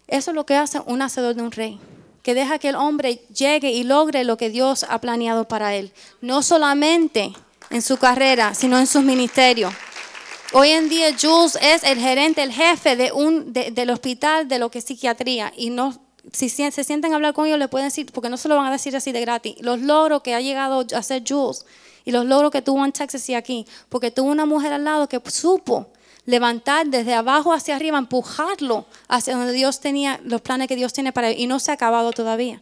[0.07, 1.78] Eso es lo que hace un hacedor de un rey,
[2.24, 5.91] que deja que el hombre llegue y logre lo que Dios ha planeado para él.
[6.21, 7.34] No solamente
[7.69, 9.74] en su carrera, sino en sus ministerios.
[10.53, 14.71] Hoy en día Jules es el gerente, el jefe de un, del hospital de lo
[14.71, 16.01] que es psiquiatría y no
[16.32, 18.67] si se sienten a hablar con ellos, le pueden decir, porque no se lo van
[18.67, 21.65] a decir así de gratis, los logros que ha llegado a hacer Jules
[22.06, 25.08] y los logros que tuvo en Texas y aquí, porque tuvo una mujer al lado
[25.08, 25.88] que supo
[26.26, 31.12] levantar desde abajo hacia arriba, empujarlo hacia donde Dios tenía, los planes que Dios tiene
[31.12, 32.62] para él, y no se ha acabado todavía.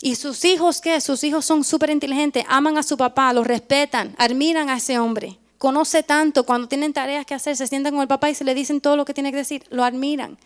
[0.00, 1.00] Y sus hijos, ¿qué?
[1.00, 5.38] Sus hijos son súper inteligentes, aman a su papá, lo respetan, admiran a ese hombre.
[5.58, 8.54] Conoce tanto, cuando tienen tareas que hacer, se sientan con el papá y se le
[8.54, 10.38] dicen todo lo que tiene que decir, lo admiran.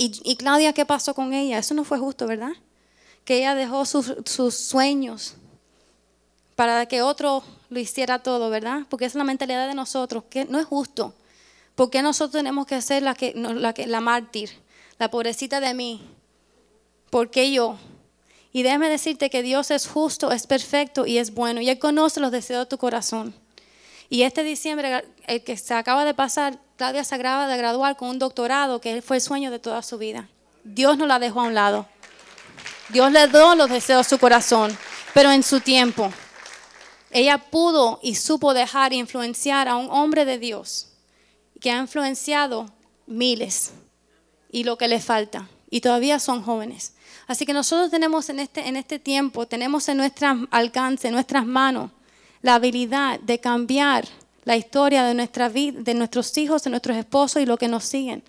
[0.00, 1.58] Y, Claudia, ¿qué pasó con ella?
[1.58, 2.52] Eso no fue justo, ¿verdad?
[3.24, 4.14] Que ella dejó sus,
[4.54, 5.34] sueños
[6.58, 8.80] para que otro lo hiciera todo, ¿verdad?
[8.88, 11.14] Porque es la mentalidad de nosotros, que no es justo.
[11.76, 14.50] ¿Por qué nosotros tenemos que ser la, que, la, que, la mártir,
[14.98, 16.02] la pobrecita de mí?
[17.10, 17.76] ¿Por qué yo?
[18.52, 21.60] Y déjame decirte que Dios es justo, es perfecto y es bueno.
[21.60, 23.36] Y Él conoce los deseos de tu corazón.
[24.10, 28.08] Y este diciembre, el que se acaba de pasar, Claudia se acaba de graduar con
[28.08, 30.28] un doctorado que fue el sueño de toda su vida.
[30.64, 31.86] Dios no la dejó a un lado.
[32.88, 34.76] Dios le dio los deseos de su corazón,
[35.14, 36.12] pero en su tiempo.
[37.10, 40.88] Ella pudo y supo dejar influenciar a un hombre de Dios
[41.60, 42.70] que ha influenciado
[43.06, 43.72] miles
[44.50, 45.48] y lo que le falta.
[45.70, 46.94] Y todavía son jóvenes.
[47.26, 51.44] Así que nosotros tenemos en este, en este tiempo, tenemos en nuestro alcance, en nuestras
[51.44, 51.90] manos,
[52.40, 54.06] la habilidad de cambiar
[54.44, 57.84] la historia de nuestra vida, de nuestros hijos, de nuestros esposos y lo que nos
[57.84, 58.22] siguen.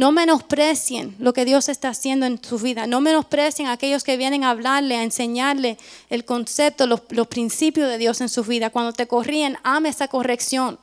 [0.00, 2.86] No menosprecien lo que Dios está haciendo en su vida.
[2.86, 5.76] No menosprecien a aquellos que vienen a hablarle, a enseñarle
[6.08, 8.70] el concepto, los, principios de Dios en su vida.
[8.70, 10.78] Cuando te corrían, ama esa corrección.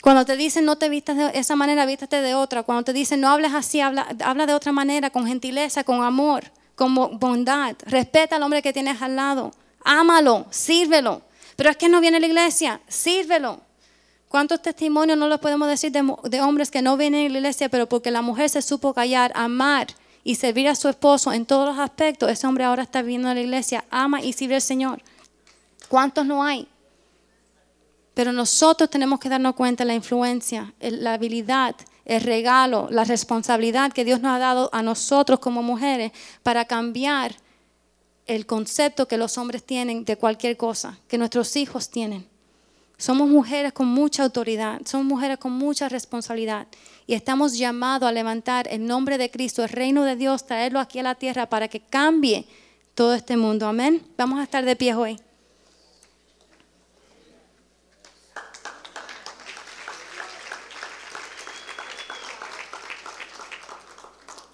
[0.00, 2.62] Cuando te dicen no te vistas de esa manera, vístate de otra.
[2.62, 6.44] Cuando te dicen no hables así, habla, habla de otra manera, con gentileza, con amor,
[6.74, 7.76] con bondad.
[7.84, 9.52] Respeta al hombre que tienes al lado.
[9.84, 11.20] Ámalo, sírvelo.
[11.54, 13.60] Pero es que no viene a la iglesia, sírvelo.
[14.32, 17.86] ¿Cuántos testimonios no los podemos decir de, hombres que no vienen a la iglesia, pero
[17.86, 19.88] porque la mujer se supo callar, amar
[20.24, 22.30] y servir a su esposo en todos los aspectos?
[22.30, 25.02] Ese hombre ahora está viniendo a la iglesia, ama y sirve al Señor.
[25.90, 26.66] ¿Cuántos no hay?
[28.14, 31.76] Pero nosotros tenemos que darnos cuenta de la influencia, la habilidad,
[32.06, 36.10] el regalo, la responsabilidad que Dios nos ha dado a nosotros como mujeres
[36.42, 37.36] para cambiar
[38.26, 42.31] el concepto que los hombres tienen de cualquier cosa, que nuestros hijos tienen.
[42.98, 46.68] Somos mujeres con mucha autoridad, somos mujeres con mucha responsabilidad
[47.06, 51.00] y estamos llamados a levantar el nombre de Cristo, el reino de Dios, traerlo aquí
[51.00, 52.46] a la tierra para que cambie
[52.94, 53.66] todo este mundo.
[53.66, 54.06] Amén.
[54.16, 55.18] Vamos a estar de pie hoy.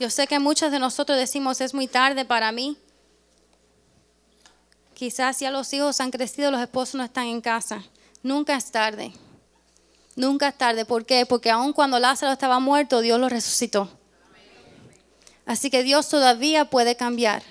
[0.00, 2.78] Yo sé que muchos de nosotros decimos es muy tarde para mí.
[4.94, 7.82] Quizás ya los hijos han crecido, los esposos no están en casa.
[8.22, 9.12] Nunca es tarde.
[10.16, 10.84] Nunca es tarde.
[10.84, 11.26] ¿Por qué?
[11.26, 13.90] Porque aun cuando Lázaro estaba muerto, Dios lo resucitó.
[15.46, 17.42] Así que Dios todavía puede cambiar.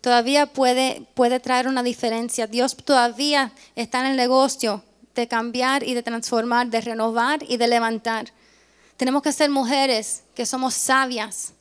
[0.00, 2.46] Todavía puede, puede traer una diferencia.
[2.46, 4.82] Dios todavía está en el negocio
[5.14, 8.32] de cambiar y de transformar, de renovar y de levantar.
[8.96, 11.54] Tenemos que ser mujeres que somos sabias,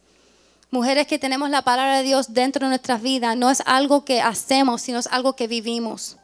[0.74, 4.22] Mujeres que tenemos la palabra de Dios dentro de nuestras vidas, no es algo que
[4.22, 6.16] hacemos, sino es algo que vivimos.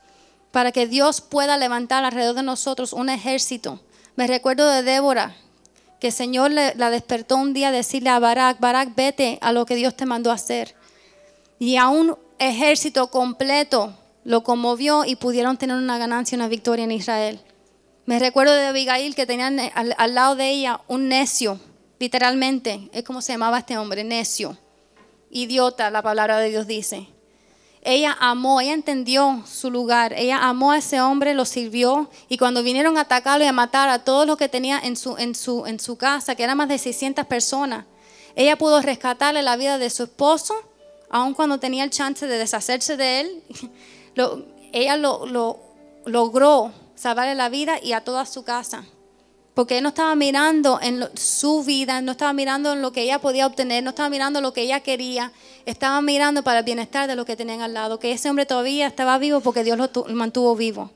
[0.51, 3.81] Para que Dios pueda levantar alrededor de nosotros un ejército.
[4.15, 5.35] Me recuerdo de Débora,
[5.99, 9.65] que el Señor la despertó un día a decirle a Barak, Barak, vete a lo
[9.65, 10.75] que Dios te mandó hacer.
[11.59, 16.91] Y a un ejército completo lo conmovió y pudieron tener una ganancia, una victoria en
[16.91, 17.39] Israel.
[18.05, 21.59] Me recuerdo de Abigail que tenían al lado de ella un necio
[21.99, 24.57] Literalmente, es como se llamaba este hombre, necio,
[25.31, 27.07] idiota, la palabra de Dios dice.
[27.89, 32.61] Ella amó, ella entendió su lugar, ella amó a ese hombre, lo sirvió y cuando
[32.61, 35.65] vinieron a atacarlo y a matar a todos los que tenía en su, en su,
[35.65, 37.85] en su casa, que eran más de 600 personas,
[38.35, 40.53] ella pudo rescatarle la vida de su esposo,
[41.09, 43.43] aun cuando tenía el chance de deshacerse de él.
[44.73, 45.57] ella lo, lo,
[46.03, 48.83] logró salvarle la vida y a toda su casa
[49.57, 53.17] porque él no estaba mirando en su vida, no estaba mirando en lo que ella
[53.17, 55.31] podía obtener, no estaba mirando lo que ella quería,
[55.65, 58.85] estaba mirando para el bienestar de lo que tenían al lado, que ese hombre todavía
[58.85, 60.91] estaba vivo porque Dios lo mantuvo vivo.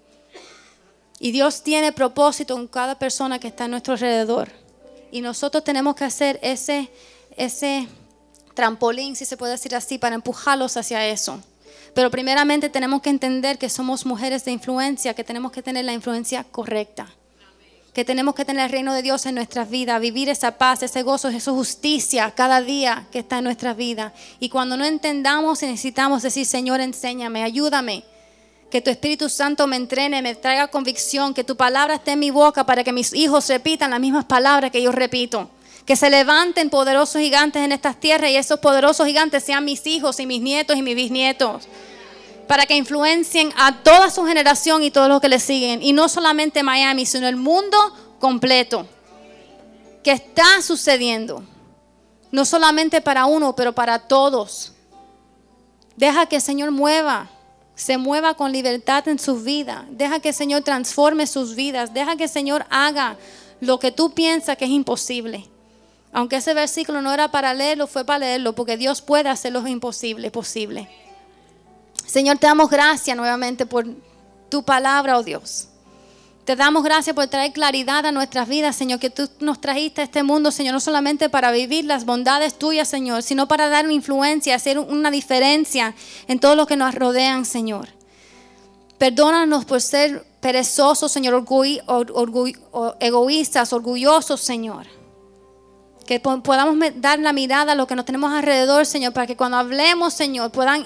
[1.18, 4.52] Y Dios tiene propósito en cada persona que está a nuestro alrededor.
[5.12, 6.92] Y nosotros tenemos que hacer ese,
[7.38, 7.88] ese
[8.54, 11.42] trampolín, si se puede decir así, para empujarlos hacia eso.
[11.96, 15.94] Pero primeramente tenemos que entender que somos mujeres de influencia, que tenemos que tener la
[15.94, 17.12] influencia correcta.
[17.94, 21.04] Que tenemos que tener el reino de Dios en nuestras vidas, vivir esa paz, ese
[21.04, 24.14] gozo, esa justicia cada día que está en nuestra vida.
[24.40, 28.06] Y cuando no entendamos, necesitamos decir, Señor, enséñame, ayúdame.
[28.70, 32.32] Que tu Espíritu Santo me entrene, me traiga convicción, que tu palabra esté en mi
[32.32, 35.50] boca para que mis hijos repitan las mismas palabras que yo repito.
[35.86, 40.22] Que se levanten poderosos gigantes en estas tierras y esos poderosos gigantes sean mis hijos
[40.22, 41.68] y mis nietos y mis bisnietos.
[42.48, 45.82] Para que influencien a toda su generación y todos los que le siguen.
[45.82, 47.78] Y no solamente Miami, sino el mundo
[48.20, 48.88] completo.
[50.04, 51.44] Que está sucediendo.
[52.32, 54.74] No solamente para uno, pero para todos.
[55.96, 57.30] Deja que el Señor mueva
[57.82, 59.86] se mueva con libertad en sus vidas.
[59.90, 61.96] Deja que el Señor transforme sus vidas.
[61.96, 63.18] Deja que el Señor haga
[63.60, 65.48] lo que tú piensas que es imposible.
[66.14, 69.66] Aunque ese versículo no era para leerlo, fue para leerlo, porque Dios puede hacer lo
[69.66, 70.90] imposible posible.
[72.06, 73.86] Señor, te damos gracias nuevamente por
[74.50, 75.68] tu palabra, oh Dios.
[76.46, 80.04] Te damos gracias por traer claridad a nuestras vidas, Señor, que tú nos trajiste a
[80.04, 84.56] este mundo, Señor, no solamente para vivir las bondades tuyas, Señor, sino para dar influencia,
[84.56, 85.94] hacer una diferencia
[86.28, 87.90] en todo lo que nos rodean, Señor.
[88.98, 91.46] Perdónanos por ser perezosos, Señor,
[93.00, 94.88] egoístas, orgullosos, Señor.
[96.06, 99.58] Que podamos dar la mirada a lo que nos tenemos alrededor, Señor, para que cuando
[99.58, 100.84] hablemos, Señor, puedan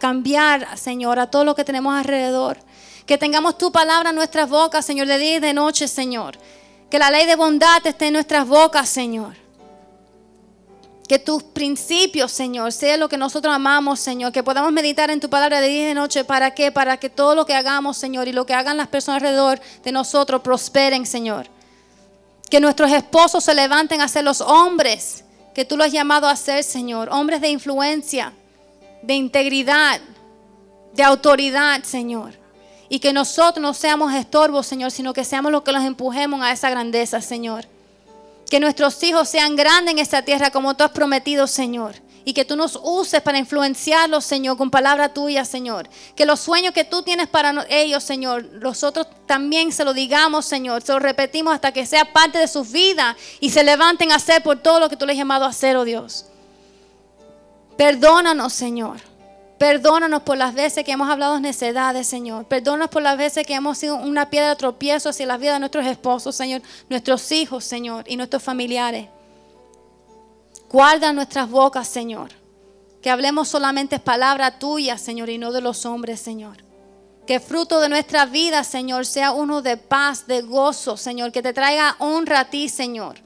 [0.00, 2.58] cambiar, Señor, a todo lo que tenemos alrededor.
[3.06, 6.38] Que tengamos tu palabra en nuestras bocas, Señor, de día y de noche, Señor.
[6.90, 9.34] Que la ley de bondad esté en nuestras bocas, Señor.
[11.06, 14.32] Que tus principios, Señor, sea lo que nosotros amamos, Señor.
[14.32, 16.24] Que podamos meditar en tu palabra de día y de noche.
[16.24, 16.72] ¿Para qué?
[16.72, 19.92] Para que todo lo que hagamos, Señor, y lo que hagan las personas alrededor de
[19.92, 21.46] nosotros prosperen, Señor.
[22.54, 25.24] Que nuestros esposos se levanten a ser los hombres
[25.56, 27.08] que tú los has llamado a ser, Señor.
[27.10, 28.32] Hombres de influencia,
[29.02, 30.00] de integridad,
[30.92, 32.38] de autoridad, Señor.
[32.88, 36.52] Y que nosotros no seamos estorbos, Señor, sino que seamos los que los empujemos a
[36.52, 37.66] esa grandeza, Señor.
[38.48, 41.96] Que nuestros hijos sean grandes en esta tierra como tú has prometido, Señor.
[42.24, 45.88] Y que tú nos uses para influenciarlos, Señor, con palabra tuya, Señor.
[46.16, 50.82] Que los sueños que tú tienes para ellos, Señor, nosotros también se lo digamos, Señor.
[50.82, 54.42] Se lo repetimos hasta que sea parte de sus vidas y se levanten a hacer
[54.42, 56.26] por todo lo que tú les has llamado a hacer, oh Dios.
[57.76, 59.00] Perdónanos, Señor.
[59.58, 62.46] Perdónanos por las veces que hemos hablado necedades, Señor.
[62.46, 65.60] Perdónanos por las veces que hemos sido una piedra de tropiezo hacia la vida de
[65.60, 69.08] nuestros esposos, Señor, nuestros hijos, Señor, y nuestros familiares.
[70.70, 72.30] Guarda nuestras bocas, Señor.
[73.00, 76.64] Que hablemos solamente palabra tuya, Señor, y no de los hombres, Señor.
[77.26, 81.32] Que fruto de nuestra vida, Señor, sea uno de paz, de gozo, Señor.
[81.32, 83.16] Que te traiga honra a ti, Señor.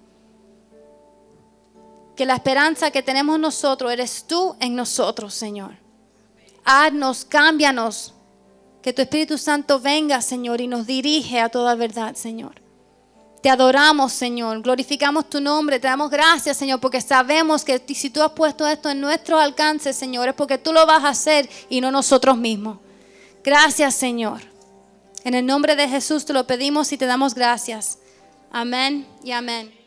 [2.17, 5.89] Que la esperanza que tenemos nosotros eres tú en nosotros, Señor
[6.69, 8.15] haznos, cámbianos.
[8.83, 12.63] Que tu Espíritu Santo venga, Señor, y nos dirige a toda verdad, Señor.
[13.43, 14.63] Te adoramos, Señor.
[14.63, 15.79] Glorificamos tu nombre.
[15.79, 19.93] Te damos gracias, Señor, porque sabemos que si tú has puesto esto en nuestro alcance,
[19.93, 22.79] Señor, es porque tú lo vas a hacer y no nosotros mismos.
[23.45, 24.41] Gracias, Señor.
[25.25, 27.99] En el nombre de Jesús te lo pedimos y te damos gracias.
[28.51, 29.78] Amén y amén.